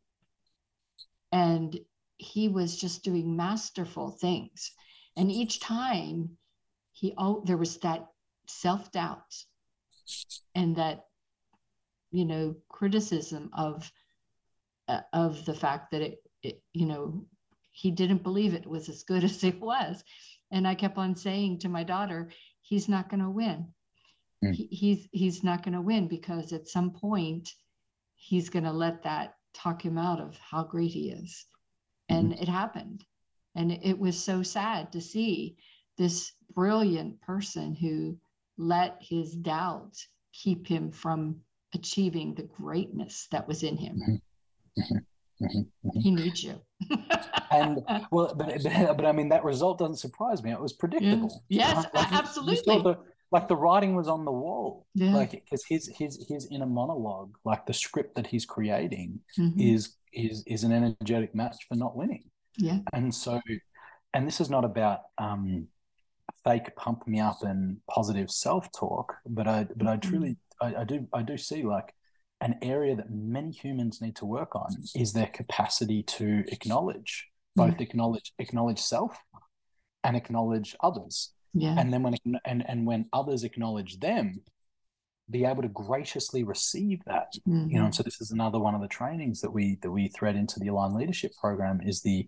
[1.33, 1.79] and
[2.17, 4.73] he was just doing masterful things.
[5.17, 6.37] And each time
[6.93, 8.07] he oh there was that
[8.47, 9.45] self-doubt
[10.55, 11.07] and that
[12.11, 13.91] you know criticism of
[14.89, 17.25] uh, of the fact that it, it you know
[17.73, 20.03] he didn't believe it was as good as it was.
[20.51, 22.31] And i kept on saying to my daughter
[22.63, 23.67] he's not going to win
[24.45, 24.55] mm.
[24.55, 27.51] he, he's he's not going to win because at some point
[28.15, 31.47] he's going to let that talk him out of how great he is
[32.09, 32.43] and mm-hmm.
[32.43, 33.05] it happened
[33.55, 35.57] and it was so sad to see
[35.97, 38.17] this brilliant person who
[38.59, 39.97] let his doubt
[40.33, 41.37] keep him from
[41.75, 44.97] achieving the greatness that was in him mm-hmm.
[45.45, 45.45] Mm-hmm.
[45.45, 46.01] mm-hmm.
[46.01, 46.61] he needs you
[47.51, 51.43] and well but, but, but i mean that result doesn't surprise me it was predictable
[51.49, 52.97] yes like, absolutely the,
[53.35, 55.13] like the writing was on the wall yeah.
[55.13, 59.61] like because his his his inner monologue like the script that he's creating mm-hmm.
[59.61, 62.23] is is is an energetic match for not winning
[62.57, 63.41] yeah and so
[64.15, 65.67] and this is not about um
[66.45, 70.77] fake pump me up and positive self talk but i but i truly mm-hmm.
[70.77, 71.93] I, I do i do see like
[72.41, 77.79] an area that many humans need to work on is their capacity to acknowledge both
[77.79, 77.81] mm.
[77.81, 79.17] acknowledge acknowledge self
[80.05, 82.15] and acknowledge others yeah and then when
[82.45, 84.35] and and when others acknowledge them
[85.31, 87.71] be able to graciously receive that mm-hmm.
[87.71, 90.09] you know and so this is another one of the trainings that we that we
[90.09, 92.27] thread into the aligned leadership program is the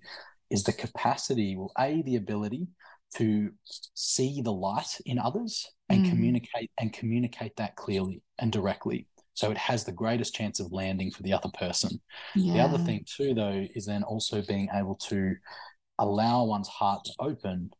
[0.50, 2.66] is the capacity well a the ability
[3.14, 3.50] to
[3.94, 6.10] see the light in others and mm.
[6.10, 11.10] communicate and communicate that clearly and directly so it has the greatest chance of landing
[11.10, 12.00] for the other person
[12.34, 12.54] yeah.
[12.54, 15.34] the other thing too though is then also being able to
[15.98, 17.70] allow one's heart to open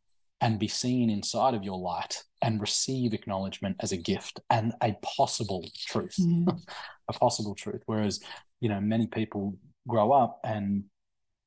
[0.41, 4.93] and be seen inside of your light and receive acknowledgement as a gift and a
[5.03, 6.47] possible truth mm.
[7.09, 8.19] a possible truth whereas
[8.59, 10.83] you know many people grow up and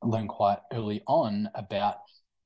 [0.03, 1.96] learn quite early on about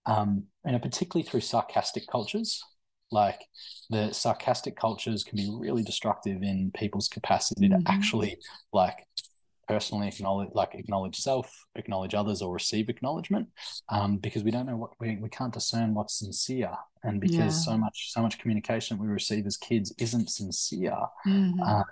[0.07, 2.62] um, you know, particularly through sarcastic cultures.
[3.11, 3.40] Like
[3.90, 7.85] the sarcastic cultures can be really destructive in people's capacity mm-hmm.
[7.85, 8.38] to actually
[8.72, 9.07] like
[9.66, 13.48] personally acknowledge like acknowledge self acknowledge others or receive acknowledgement
[13.88, 16.72] um, because we don't know what we, we can't discern what's sincere
[17.03, 17.48] and because yeah.
[17.48, 20.96] so much so much communication we receive as kids isn't sincere
[21.27, 21.61] mm-hmm.
[21.62, 21.83] uh,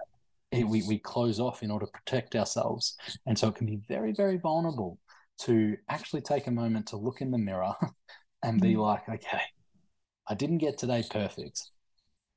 [0.51, 3.81] it, we, we close off in order to protect ourselves and so it can be
[3.89, 4.99] very very vulnerable
[5.39, 7.75] to actually take a moment to look in the mirror
[8.43, 8.83] and be mm.
[8.83, 9.43] like, okay,
[10.29, 11.63] I didn't get today perfect,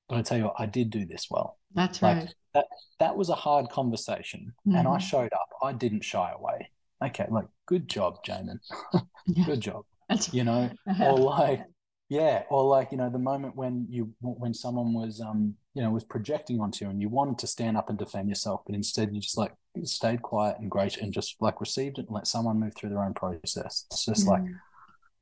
[0.08, 1.58] but I tell you what, I did do this well.
[1.74, 2.36] That's like, right.
[2.56, 2.66] That
[3.00, 4.78] that was a hard conversation, mm-hmm.
[4.78, 5.00] and I mm-hmm.
[5.08, 5.50] showed up.
[5.62, 6.70] I didn't shy away.
[7.04, 8.60] Okay, like good job, Jamin.
[9.46, 9.86] good job.
[10.32, 11.66] You know, or like
[12.10, 15.90] yeah, or like you know, the moment when you when someone was um you know
[15.90, 19.14] was projecting onto you and you wanted to stand up and defend yourself, but instead
[19.14, 22.60] you just like stayed quiet and great and just like received it and let someone
[22.60, 23.86] move through their own process.
[23.92, 24.30] It's just mm.
[24.30, 24.44] like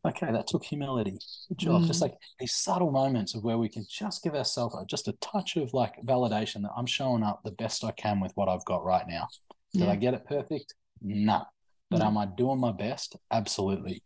[0.06, 1.18] okay, that took humility.
[1.50, 1.84] Good job.
[1.84, 1.88] Mm.
[1.88, 5.56] Just like these subtle moments of where we can just give ourselves just a touch
[5.56, 8.84] of like validation that I'm showing up the best I can with what I've got
[8.84, 9.28] right now.
[9.74, 9.92] Did yeah.
[9.92, 10.74] I get it perfect?
[11.02, 11.46] Nah.
[11.90, 12.06] But mm.
[12.06, 13.16] am I doing my best?
[13.32, 14.04] Absolutely.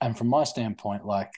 [0.00, 1.32] And from my standpoint, like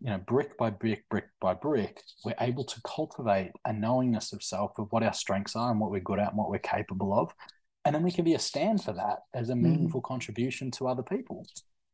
[0.00, 4.42] you know, brick by brick, brick by brick, we're able to cultivate a knowingness of
[4.42, 7.18] self of what our strengths are and what we're good at and what we're capable
[7.18, 7.32] of.
[7.84, 9.62] And then we can be a stand for that as a mm.
[9.62, 10.04] meaningful mm.
[10.04, 11.46] contribution to other people.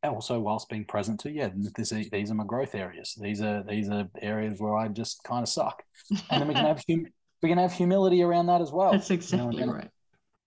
[0.03, 3.17] Also, whilst being present to, yeah, this, these are my growth areas.
[3.19, 5.83] These are these are areas where I just kind of suck,
[6.29, 7.07] and then we can have hum-
[7.41, 8.91] we can have humility around that as well.
[8.91, 9.89] That's exactly you know, right.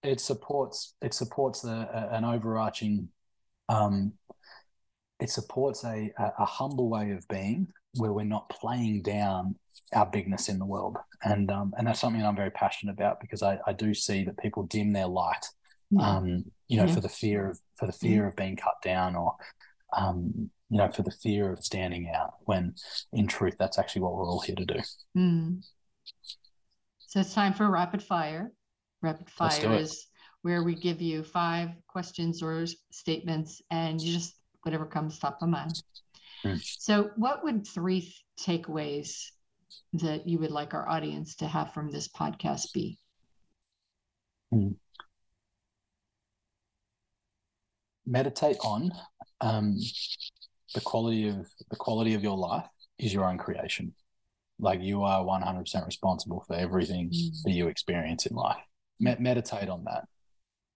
[0.02, 1.70] It supports it supports a,
[2.12, 3.08] a, an overarching
[3.68, 4.12] um,
[5.20, 9.56] it supports a, a, a humble way of being where we're not playing down
[9.94, 10.96] our bigness in the world.
[11.24, 14.38] And um, and that's something I'm very passionate about because I, I do see that
[14.38, 15.46] people dim their light,
[15.98, 16.94] um, you know, yeah.
[16.94, 18.28] for the fear of for the fear yeah.
[18.28, 19.36] of being cut down or
[19.96, 22.74] um, you know, for the fear of standing out when
[23.12, 24.80] in truth that's actually what we're all here to do.
[25.16, 25.64] Mm.
[26.98, 28.52] So it's time for rapid fire.
[29.02, 30.06] Rapid fire is
[30.42, 35.48] where we give you five questions or statements and you just whatever comes top of
[35.48, 35.82] mind.
[36.42, 36.54] Hmm.
[36.60, 39.30] So, what would three th- takeaways
[39.94, 42.98] that you would like our audience to have from this podcast be?
[48.06, 48.90] Meditate on
[49.40, 49.76] um,
[50.74, 52.66] the quality of the quality of your life
[52.98, 53.94] is your own creation.
[54.58, 57.42] Like you are one hundred percent responsible for everything Mm.
[57.44, 58.62] that you experience in life.
[59.00, 60.04] Me- meditate on that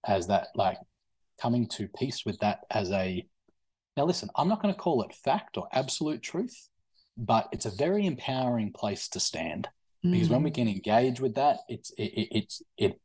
[0.06, 0.78] as that like
[1.40, 3.26] coming to peace with that as a
[3.96, 6.68] now listen i'm not going to call it fact or absolute truth
[7.16, 9.68] but it's a very empowering place to stand
[10.02, 10.54] because when we Mm.
[10.54, 13.00] can engage with that it's it, it it's it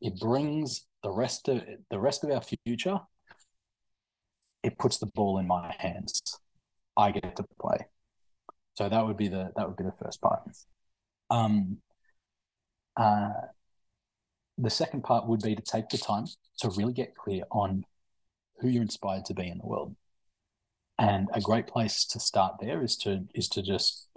[0.00, 2.98] it brings the rest of the rest of our future
[4.66, 6.20] it puts the ball in my hands.
[6.96, 7.86] I get to play.
[8.74, 10.42] So that would be the that would be the first part.
[11.30, 11.78] Um
[12.96, 13.30] uh
[14.58, 16.26] the second part would be to take the time
[16.58, 17.84] to really get clear on
[18.60, 19.94] who you're inspired to be in the world.
[20.98, 24.08] And a great place to start there is to is to just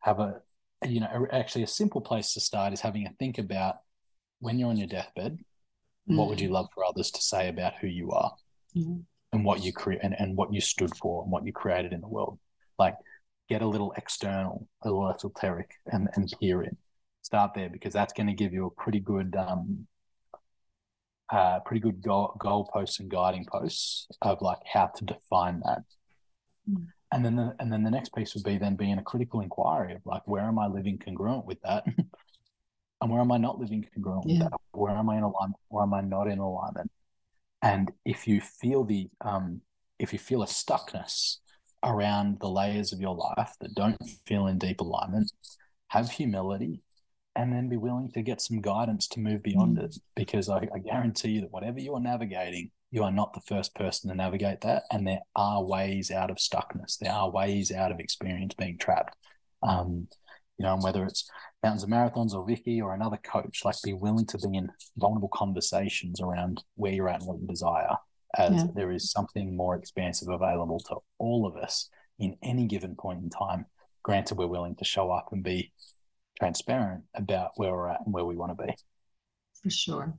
[0.00, 0.40] have a
[0.86, 3.80] you know actually a simple place to start is having a think about
[4.38, 5.38] when you're on your deathbed
[6.06, 8.32] what would you love for others to say about who you are?
[8.76, 9.04] Mhm.
[9.32, 12.00] And what you create and, and what you stood for and what you created in
[12.00, 12.38] the world.
[12.78, 12.96] Like
[13.48, 16.76] get a little external a little esoteric and and peer in
[17.22, 19.86] start there because that's going to give you a pretty good um
[21.30, 25.82] uh pretty good goal goalposts and guiding posts of like how to define that.
[26.68, 26.86] Mm.
[27.12, 29.94] and then the, and then the next piece would be then being a critical inquiry
[29.94, 31.84] of like where am i living congruent with that?
[33.02, 34.52] And where am i not living congruent with that?
[34.72, 35.56] Where am i in alignment?
[35.68, 36.90] Where am i not in alignment
[37.62, 39.60] and if you feel the um
[39.98, 41.36] if you feel a stuckness
[41.84, 43.96] around the layers of your life that don't
[44.26, 45.30] feel in deep alignment
[45.88, 46.82] have humility
[47.36, 49.84] and then be willing to get some guidance to move beyond Mm.
[49.84, 49.96] it.
[50.16, 53.74] Because I, I guarantee you that whatever you are navigating you are not the first
[53.76, 54.82] person to navigate that.
[54.90, 56.98] And there are ways out of stuckness.
[56.98, 59.16] There are ways out of experience being trapped.
[59.62, 60.08] Um
[60.60, 61.26] you know and whether it's
[61.62, 64.68] mountains and marathons or Vicki or another coach like be willing to be in
[64.98, 67.96] vulnerable conversations around where you're at and what you desire
[68.36, 68.66] as Yeah.
[68.74, 73.30] there is something more expansive available to all of us in any given point in
[73.30, 73.64] time
[74.02, 75.72] granted we're willing to show up and be
[76.38, 78.72] transparent about where we're at and where we want to be
[79.62, 80.14] For sure.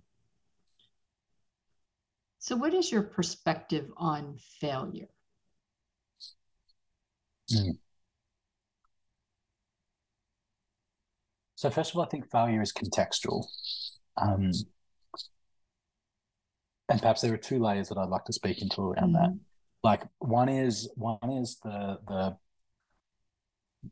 [2.40, 5.10] So, what is your perspective on failure?
[7.52, 7.72] Hmm.
[11.62, 13.46] So first of all, I think failure is contextual.
[14.18, 14.52] Um,
[16.90, 19.38] and perhaps there are two layers that I'd like to speak into around that.
[19.84, 22.36] Like one is one is the the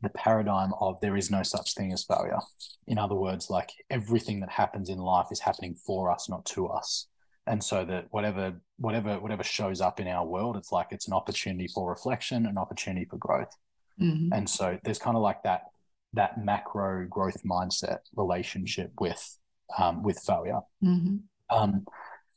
[0.02, 2.40] the paradigm of there is no such thing as failure.
[2.88, 6.66] In other words, like everything that happens in life is happening for us, not to
[6.66, 7.06] us.
[7.46, 11.14] And so that whatever whatever whatever shows up in our world, it's like it's an
[11.14, 13.56] opportunity for reflection, an opportunity for growth.
[14.00, 14.30] Mhm.
[14.32, 15.66] And so there's kind of like that
[16.12, 19.38] that macro growth mindset relationship with
[19.78, 20.60] um, with failure.
[20.82, 21.22] Mhm.
[21.50, 21.86] Um,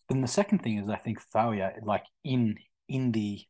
[0.09, 2.57] then the second thing is I think failure, like in
[2.87, 3.41] in the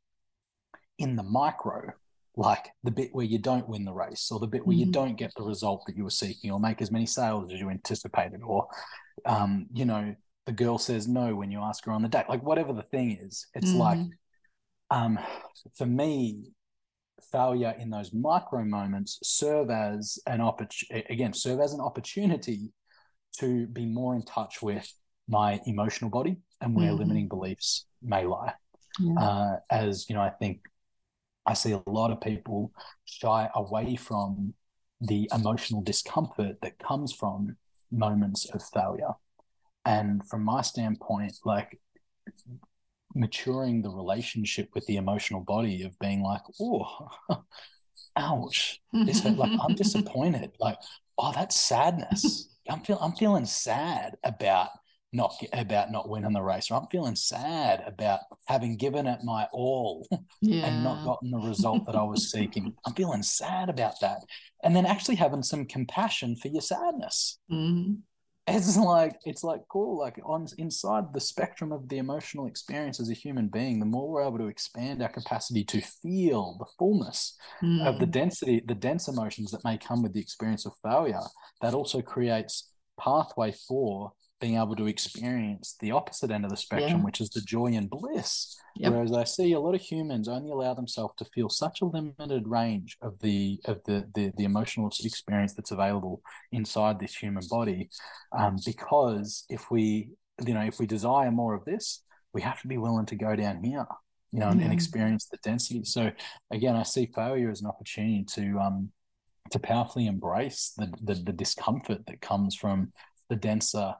[0.97, 1.91] in the micro,
[2.35, 4.91] like the bit where you don't win the race, or the bit where you Mhm.
[4.91, 7.69] don't get the result that you were seeking, or make as many sales as you
[7.69, 8.67] anticipated, or
[9.25, 12.43] um, you know, the girl says no when you ask her on the date, like
[12.43, 14.11] whatever the thing is, it's like Mhm.
[14.89, 15.19] um,
[15.75, 16.51] for me,
[17.31, 22.71] failure in those micro moments serve as an opportunity again serve as an opportunity
[23.37, 24.91] to be more in touch with
[25.27, 26.99] my emotional body and where Mhm.
[26.99, 28.53] limiting beliefs may lie
[28.99, 29.19] Yeah.
[29.21, 30.61] uh, as you know i think
[31.45, 32.71] i see a lot of people
[33.05, 34.53] shy away from
[35.01, 37.57] the emotional discomfort that comes from
[37.91, 39.13] moments of failure
[39.85, 41.79] and from my standpoint like
[43.15, 47.09] maturing the relationship with the emotional body of being like oh
[48.15, 50.77] ouch this like i'm disappointed like
[51.17, 54.69] oh that's sadness i'm feel i'm feeling sad about
[55.13, 59.47] not about not winning the race or i'm feeling sad about having given it my
[59.51, 60.07] all
[60.41, 60.65] yeah.
[60.65, 64.19] and not gotten the result that i was seeking i'm feeling sad about that
[64.63, 67.99] and then actually having some compassion for your sadness Mhm.
[68.47, 73.09] It's like it's like cool like on inside the spectrum of the emotional experience as
[73.09, 77.37] a human being the more we're able to expand our capacity to feel the fullness
[77.85, 78.11] of the Mhm.
[78.11, 81.21] density the dense emotions that may come with the experience of failure
[81.61, 82.69] that also creates
[82.99, 84.11] pathway for
[84.43, 87.05] being able to experience the opposite end of the spectrum, Yeah.
[87.05, 88.57] which is the joy and bliss.
[88.75, 88.91] Yep.
[88.91, 92.45] Whereas I see a lot of humans only allow themselves to feel such a limited
[92.45, 96.21] range of the of the the, the emotional experience that's available
[96.51, 97.89] inside this human body,
[98.37, 100.09] um, because if we
[100.45, 103.37] you know if we desire more of this, we have to be willing to go
[103.37, 103.85] down here,
[104.33, 105.85] you know, and, and experience the density.
[105.85, 106.11] So
[106.51, 108.89] again, I see failure as an opportunity to um
[109.51, 112.91] to powerfully embrace the the, the discomfort that comes from
[113.29, 113.93] the denser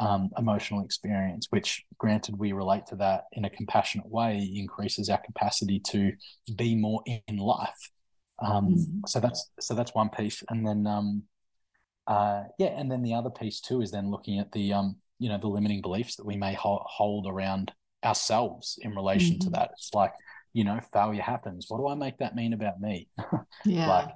[0.00, 5.20] um, emotional experience, which, granted, we relate to that in a compassionate way, increases our
[5.20, 6.12] capacity to
[6.56, 7.90] be more in life.
[8.40, 9.02] Um, Mhm.
[9.06, 11.24] So that's so that's one piece, and then um,
[12.06, 15.28] uh, yeah, and then the other piece too is then looking at the um, you
[15.28, 17.72] know the limiting beliefs that we may ho- hold around
[18.04, 19.52] ourselves in relation to Mhm.
[19.52, 19.70] that.
[19.74, 20.12] It's like
[20.52, 21.66] you know failure happens.
[21.68, 23.08] What do I make that mean about me?
[23.64, 23.86] Yeah.
[23.86, 24.08] like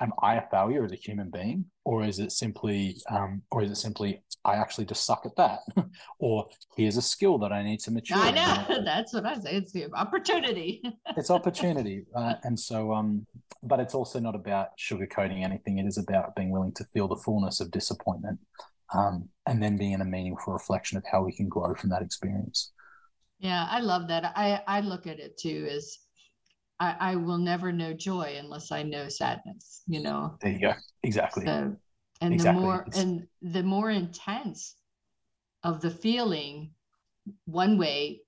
[0.00, 3.70] am i a failure as a human being or is it simply um or is
[3.70, 5.60] it simply i actually just suck at that
[6.18, 6.46] or
[6.76, 8.34] here's a skill that i need to mature I in.
[8.34, 8.82] know.
[8.84, 9.52] That's what I say.
[9.56, 10.82] It's the opportunity.
[11.16, 13.26] it's opportunity uh, and so um
[13.62, 17.16] but it's also not about sugarcoating anything it is about being willing to feel the
[17.16, 18.38] fullness of disappointment
[18.94, 22.72] um and then being a meaningful reflection of how we can grow from that experience
[23.40, 24.32] Yeah, I love that.
[24.36, 25.98] I I look at it too as
[26.80, 30.36] I, I will never know joy unless I know sadness, you know.
[30.40, 30.72] there you go
[31.02, 31.76] exactly So
[32.22, 32.60] and Exactly.
[32.62, 34.74] the more It's- and the more intense
[35.62, 36.72] of the feeling
[37.44, 38.22] one way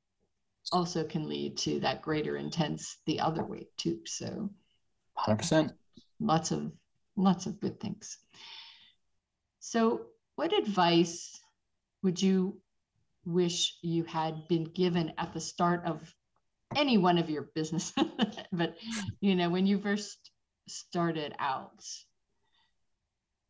[0.71, 4.01] also can lead to that greater intense the other way too.
[4.07, 4.51] So
[5.17, 5.73] 100%
[6.21, 6.73] lots of
[7.17, 8.19] lots of good things.
[9.61, 11.41] So what advice
[12.03, 12.61] would you
[13.25, 16.15] wish you had been given at the start of
[16.77, 17.93] any one of your business
[18.53, 18.75] but
[19.21, 20.19] you know when you first
[20.69, 21.85] started out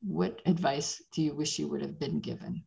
[0.03, 2.63] what advice do you wish you would have been given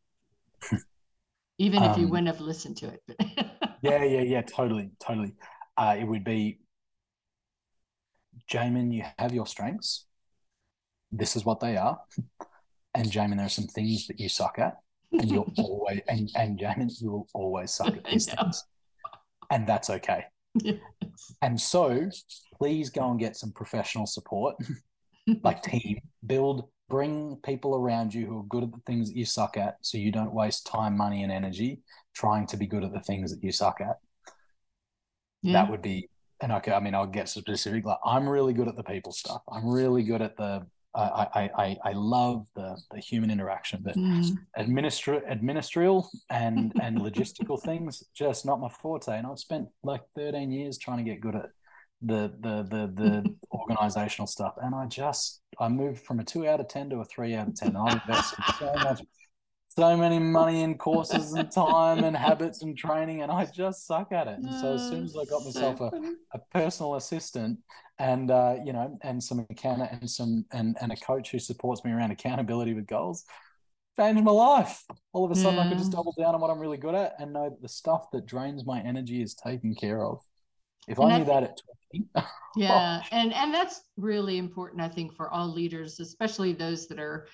[1.58, 3.02] even if you Um, wouldn't have listened to it
[3.82, 5.34] yeah yeah yeah totally totally
[5.78, 6.60] uh, it would be
[8.50, 10.06] Jamin, you have your strengths.
[11.12, 12.00] This is what they are.
[12.94, 14.78] And Jamin, there are some things that you suck at.
[15.12, 18.64] And you'll always and, and Jamin, you will always suck at these things.
[19.50, 20.26] And that's okay.
[20.56, 20.78] Yes.
[21.42, 22.10] And so
[22.58, 24.56] please go and get some professional support,
[25.44, 29.26] like team, build, bring people around you who are good at the things that you
[29.26, 31.80] suck at so you don't waste time, money, and energy
[32.14, 33.98] trying to be good at the things that you suck at.
[35.42, 35.54] yeah.
[35.54, 36.10] that would be
[36.42, 39.42] and okay i mean i'll get specific like i'm really good at the people stuff
[39.52, 40.66] i'm really good at the
[40.96, 44.38] i i i, I love the the human interaction but Mm.
[44.58, 49.10] administra- administrative and and logistical things just not my forte.
[49.18, 51.50] And i've spent like 13 years trying to get good at
[52.02, 54.54] the the the the organizational stuff.
[54.62, 57.48] And i just i moved from a two out of 10 to a three out
[57.50, 59.02] of 10 i've invested so much
[59.70, 64.12] so many money in courses and time and habits and training and i just suck
[64.12, 64.40] at it.
[64.40, 65.92] And so as soon as i got myself a,
[66.34, 67.60] a personal assistant
[68.00, 71.84] and uh, you know and some account and some and, and a coach who supports
[71.84, 73.24] me around accountability with goals
[73.98, 74.84] changed my life.
[75.14, 77.14] All of a sudden i could just double down on what i'm really good at
[77.20, 80.22] and know that the stuff that drains my energy is taken care of.
[80.88, 81.62] If And i knew that at
[81.94, 82.08] 20
[82.58, 87.28] yeah and and that's really important i think for all leaders especially those that are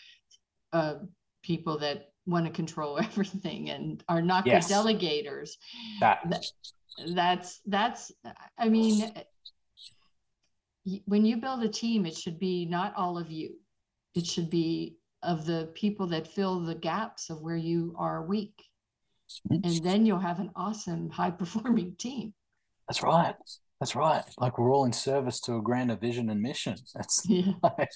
[0.74, 0.96] uh,
[1.44, 4.68] people that want to control everything and are not Yes.
[4.68, 5.52] good delegators.
[6.00, 6.22] That
[7.08, 8.12] that's that's
[8.58, 9.12] i mean
[10.86, 13.56] y- when you build a team it should be not all of you.
[14.16, 18.64] It should be of the people that fill the gaps of where you are weak.
[19.50, 22.34] And then you'll have an awesome high performing team.
[22.88, 23.36] That's right.
[23.80, 24.24] That's right.
[24.38, 26.76] Like we're all in service to a grander vision and mission.
[26.94, 27.54] That's yeah.
[27.64, 27.92] like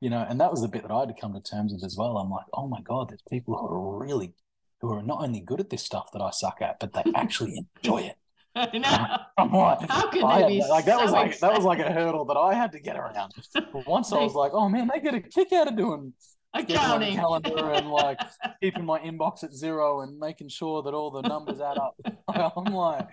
[0.00, 1.84] you know and that was the bit that i had to come to terms with
[1.84, 2.16] as well.
[2.16, 4.32] I'm like oh my god there's people who are really
[4.80, 7.66] who are not only good at this stuff that i suck at but they actually
[7.76, 8.16] enjoy it
[8.56, 9.16] I know.
[9.38, 11.78] I'm like, How could I they be like that was so like that was like
[11.78, 13.32] a hurdle that I had to get around.
[13.86, 16.12] Once I was like, oh man, they get a kick out of doing
[16.52, 18.18] accounting calendar and like
[18.62, 21.94] keeping my inbox at zero and making sure that all the numbers add up.
[22.28, 23.06] I'm like,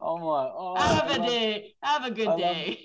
[0.00, 2.80] I'm like, oh, have I a love, day have a good I love- day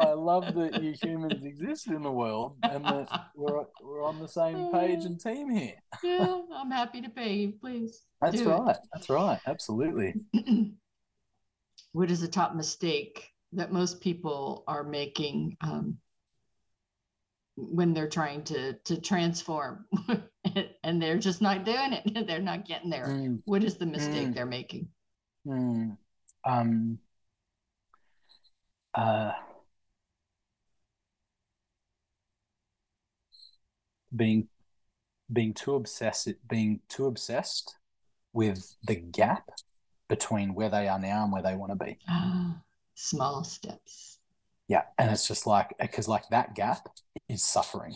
[0.00, 4.28] I love that you humans exist in the world and that we're we're on the
[4.28, 5.74] same page and team here.
[6.04, 8.54] yeah i'm happy to pay you please That's do it.
[8.54, 8.76] right.
[8.92, 9.40] That's right.
[9.48, 10.14] Absolutely.
[11.92, 15.96] what is the top mistake that most people are making um,
[17.56, 19.84] when they're trying to to transform
[20.84, 24.28] and they're just not doing it they're not getting there Mm, what is the mistake
[24.28, 24.34] Mm.
[24.34, 24.88] they're making
[25.46, 25.96] mm.
[26.44, 26.98] Um.
[28.94, 29.32] Uh.
[34.14, 34.48] being
[35.32, 37.76] being too obsessed being too obsessed
[38.32, 39.48] with the gap
[40.10, 41.96] between where they are now and where they want to be.
[42.06, 42.60] Ah,
[42.94, 44.18] small steps.
[44.68, 44.82] Yeah.
[44.98, 46.88] And it's just like, because like that gap
[47.28, 47.94] is suffering.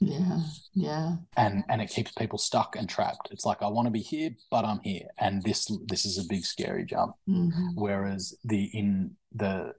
[0.00, 0.40] Yeah.
[0.74, 1.16] Yeah.
[1.36, 3.28] And and it keeps people stuck and trapped.
[3.30, 5.06] It's like I want to be here, but I'm here.
[5.18, 7.14] And this this is a big scary jump.
[7.28, 7.68] Mm-hmm.
[7.74, 9.74] Whereas the in the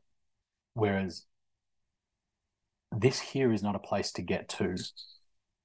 [0.73, 1.25] whereas
[2.91, 4.75] this here is not a place to get to.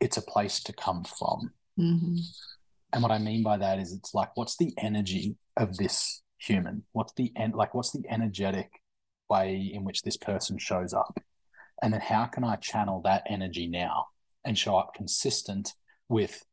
[0.01, 1.53] It's a place to come from.
[1.79, 2.17] Mm-hmm.
[2.93, 6.85] And what I mean by that is it's like, what's the energy of this human?
[6.93, 8.71] What's the en- like what's the energetic
[9.29, 11.21] way in which this person shows up?
[11.83, 14.07] And then how can I channel that energy now
[14.45, 15.73] and show up consistent
[16.09, 16.45] with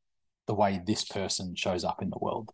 [0.48, 2.52] the way this person shows up in the world?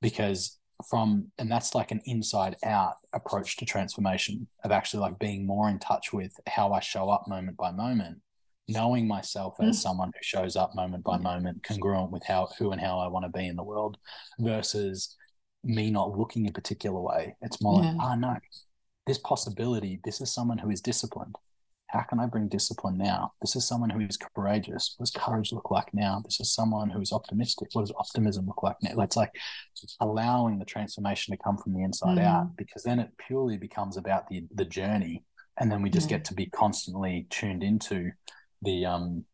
[0.00, 0.58] Because
[0.88, 5.68] from and that's like an inside out approach to transformation of actually like being more
[5.70, 8.18] in touch with how I show up moment by moment
[8.68, 9.80] knowing myself as mm.
[9.80, 13.24] someone who shows up moment by moment, congruent with how who and how I want
[13.24, 13.96] to be in the world,
[14.38, 15.14] versus
[15.62, 17.36] me not looking a particular way.
[17.42, 17.92] It's more yeah.
[17.92, 18.36] like, oh no,
[19.06, 21.36] this possibility, this is someone who is disciplined.
[21.88, 23.32] How can I bring discipline now?
[23.40, 24.96] This is someone who is courageous.
[24.96, 26.20] What does courage look like now?
[26.24, 27.68] This is someone who is optimistic.
[27.72, 29.00] What does optimism look like now?
[29.00, 29.30] It's like
[30.00, 32.24] allowing the transformation to come from the inside mm.
[32.24, 35.22] out, because then it purely becomes about the the journey,
[35.60, 36.16] and then we just yeah.
[36.16, 38.10] get to be constantly tuned into
[38.66, 39.24] the um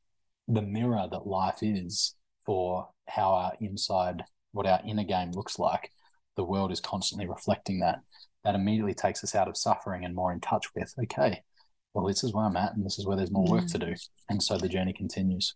[0.46, 2.14] the mirror that life is
[2.46, 4.22] for how our inside
[4.52, 5.90] what our inner game looks like.
[6.36, 8.00] The world is constantly reflecting that.
[8.44, 11.42] That immediately takes us out of suffering and more in touch with okay
[11.94, 13.94] well this is where i'm at and this is where there's more work to do.
[14.28, 15.54] And so the journey continues.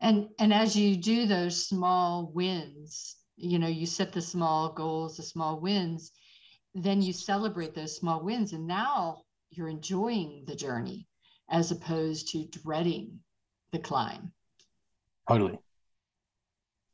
[0.00, 5.16] And and as you do those small wins you know you set the small goals
[5.16, 6.12] the small wins
[6.74, 8.52] then you celebrate those small wins.
[8.52, 11.06] And now you're enjoying the journey
[11.50, 13.18] as opposed to dreading
[13.72, 14.32] the climb.
[15.28, 15.58] Totally.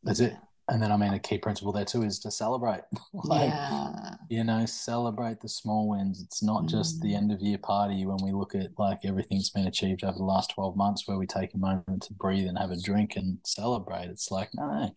[0.02, 0.36] That's it.
[0.68, 2.82] And then I mean a key principle there too is to celebrate.
[3.12, 4.14] like yeah.
[4.28, 6.20] you know, celebrate the small wins.
[6.20, 6.68] It's not mm.
[6.68, 7.16] just the mm.
[7.16, 10.50] end of year party when we look at like everything's been achieved over the last
[10.54, 14.06] 12 months where we take a moment to breathe and have a drink and celebrate.
[14.06, 14.94] It's like, no, no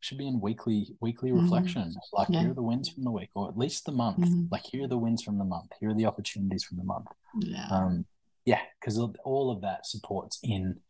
[0.00, 1.42] should be in weekly weekly mm-hmm.
[1.42, 1.94] reflection.
[2.12, 2.40] Like yeah.
[2.40, 4.18] here are the wins from the week, or at least the month.
[4.18, 4.44] Mm-hmm.
[4.50, 5.70] Like here are the wins from the month.
[5.78, 7.06] Here are the opportunities from the month.
[7.38, 7.66] Yeah.
[7.70, 8.06] Um,
[8.44, 10.80] yeah, because all of that supports in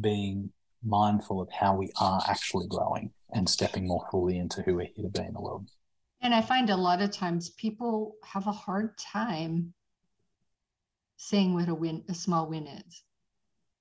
[0.00, 0.50] being
[0.82, 5.04] mindful of how we are actually growing and stepping more fully into who we're here
[5.04, 5.68] to be in the world.
[6.22, 9.72] And I find a lot of times people have a hard time
[11.16, 13.02] saying what a win, a small win is.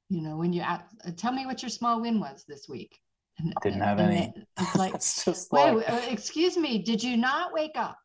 [0.09, 2.97] You know, when you ask, uh, tell me what your small win was this week.
[3.37, 4.33] And, Didn't have any.
[4.59, 7.97] It's like, it's just wait, like, uh, excuse me, did you not wake up?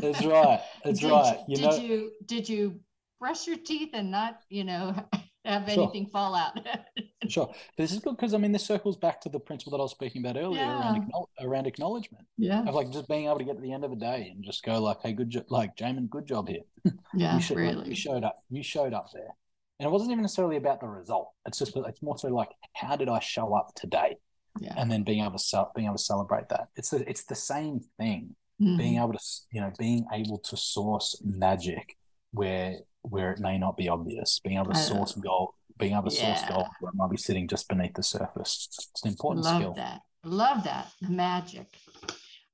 [0.00, 0.60] That's right.
[0.84, 1.40] That's did, right.
[1.48, 2.80] You did know, you did you
[3.20, 4.94] brush your teeth and not, you know,
[5.44, 6.10] have anything sure.
[6.10, 6.58] fall out.
[7.28, 7.52] sure.
[7.76, 9.92] This is good because I mean, this circles back to the principle that I was
[9.92, 10.80] speaking about earlier yeah.
[10.80, 12.26] around, around acknowledgement.
[12.36, 12.64] Yeah.
[12.66, 14.64] Of like just being able to get to the end of the day and just
[14.64, 16.62] go like, hey, good job, like Jamin, good job here.
[17.12, 17.74] Yeah, you, should, really.
[17.74, 18.44] like, you showed up.
[18.50, 19.34] You showed up there.
[19.80, 21.32] And it wasn't even necessarily about the result.
[21.44, 24.16] It's just it's more so like, how did I show up today?
[24.60, 24.74] Yeah.
[24.76, 26.68] And then being able to being able to celebrate that.
[26.76, 28.36] It's the it's the same thing.
[28.62, 28.76] Mm-hmm.
[28.76, 29.20] Being able to
[29.52, 31.96] you know being able to source magic
[32.32, 34.40] where where it may not be obvious.
[34.42, 36.34] Being able to uh, source gold, being able to yeah.
[36.34, 38.68] source gold where it might be sitting just beneath the surface.
[38.92, 39.68] It's an important Love skill.
[39.68, 40.00] Love that.
[40.24, 40.92] Love that.
[41.00, 41.66] The magic.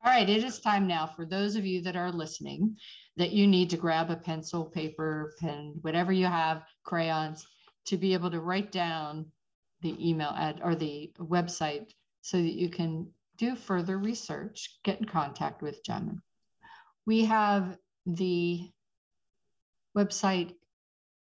[0.04, 2.76] All right, it is time now for those of you that are listening
[3.16, 7.46] that you need to grab a pencil, paper, pen, whatever you have, crayons,
[7.86, 9.26] to be able to write down
[9.80, 11.90] the email ad or the website
[12.20, 16.20] so that you can do further research, get in contact with Jamin.
[17.06, 17.76] We have
[18.06, 18.70] the
[19.96, 20.54] website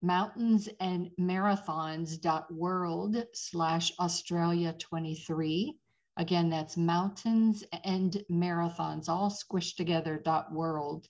[0.01, 5.77] mountains and marathons.world slash Australia 23.
[6.17, 11.07] Again, that's mountains and marathons, all squished together, dot world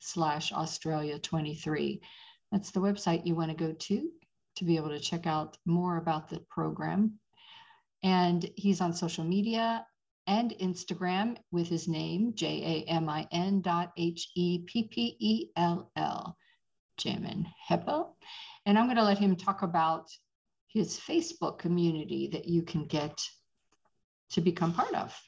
[0.00, 2.00] slash Australia 23.
[2.50, 4.10] That's the website you want to go to
[4.56, 7.18] to be able to check out more about the program.
[8.02, 9.86] And he's on social media
[10.26, 15.16] and Instagram with his name, J A M I N dot H E P P
[15.18, 16.36] E L L.
[16.98, 18.10] Jamin Heppell.
[18.66, 20.06] And I'm going to let him talk about
[20.68, 23.18] his Facebook community that you can get
[24.32, 25.18] to become part of.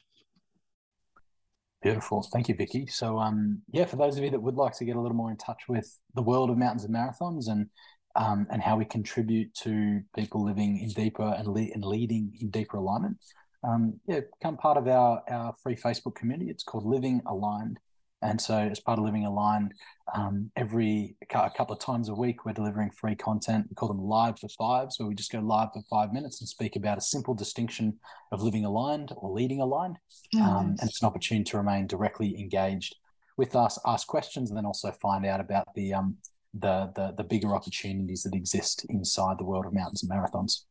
[1.81, 2.21] Beautiful.
[2.31, 2.85] Thank you, Vicki.
[2.85, 5.31] So, um, yeah, for those of you that would like to get a little more
[5.31, 7.67] in touch with the world of mountains and marathons and
[8.15, 12.49] um, and how we contribute to people living in deeper and, le- and leading in
[12.49, 13.17] deeper alignment,
[13.63, 16.49] um, yeah, become part of our, our free Facebook community.
[16.49, 17.79] It's called Living Aligned
[18.23, 19.73] And so, as part of Living Aligned,
[20.13, 23.65] um, every a couple of times a week, we're delivering free content.
[23.69, 26.47] We call them Live for Fives, where we just go live for five minutes and
[26.47, 27.97] speak about a simple distinction
[28.31, 29.97] of living aligned or leading aligned.
[30.35, 30.75] Oh, um.
[30.79, 32.95] And it's an opportunity to remain directly engaged
[33.37, 36.17] with us, ask questions, and then also find out about the um,
[36.53, 40.65] the, the the bigger opportunities that exist inside the world of mountains and marathons.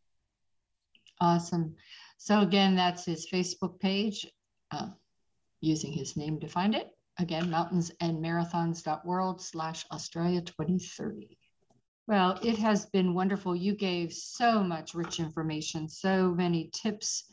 [1.21, 1.75] Awesome.
[2.19, 4.27] So again, that's his Facebook page.
[4.71, 4.91] Uh,
[5.61, 6.91] using his name to find it.
[7.21, 11.37] Again, marathons.world slash Australia 2030.
[12.07, 13.55] Well, it has been wonderful.
[13.55, 17.31] You gave so much rich information, so many tips,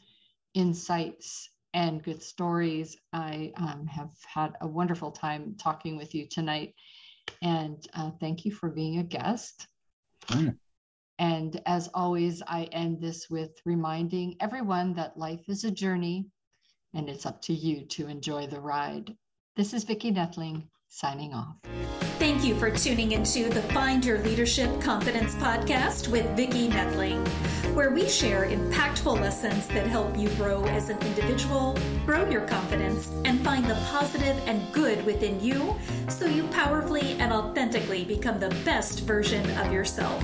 [0.53, 2.97] insights, and good stories.
[3.13, 6.73] I um, have had a wonderful time talking with you tonight.
[7.41, 9.67] And uh, thank you for being a guest.
[11.19, 16.27] And as always, I end this with reminding everyone that life is a journey
[16.93, 19.15] and it's up to you to enjoy the ride.
[19.57, 21.55] This is Vicki Nedling signing off.
[22.19, 27.27] Thank you for tuning into the Find Your Leadership Confidence podcast with Vicki Nedling,
[27.73, 33.11] where we share impactful lessons that help you grow as an individual, grow your confidence,
[33.25, 35.75] and find the positive and good within you
[36.07, 40.23] so you powerfully and authentically become the best version of yourself.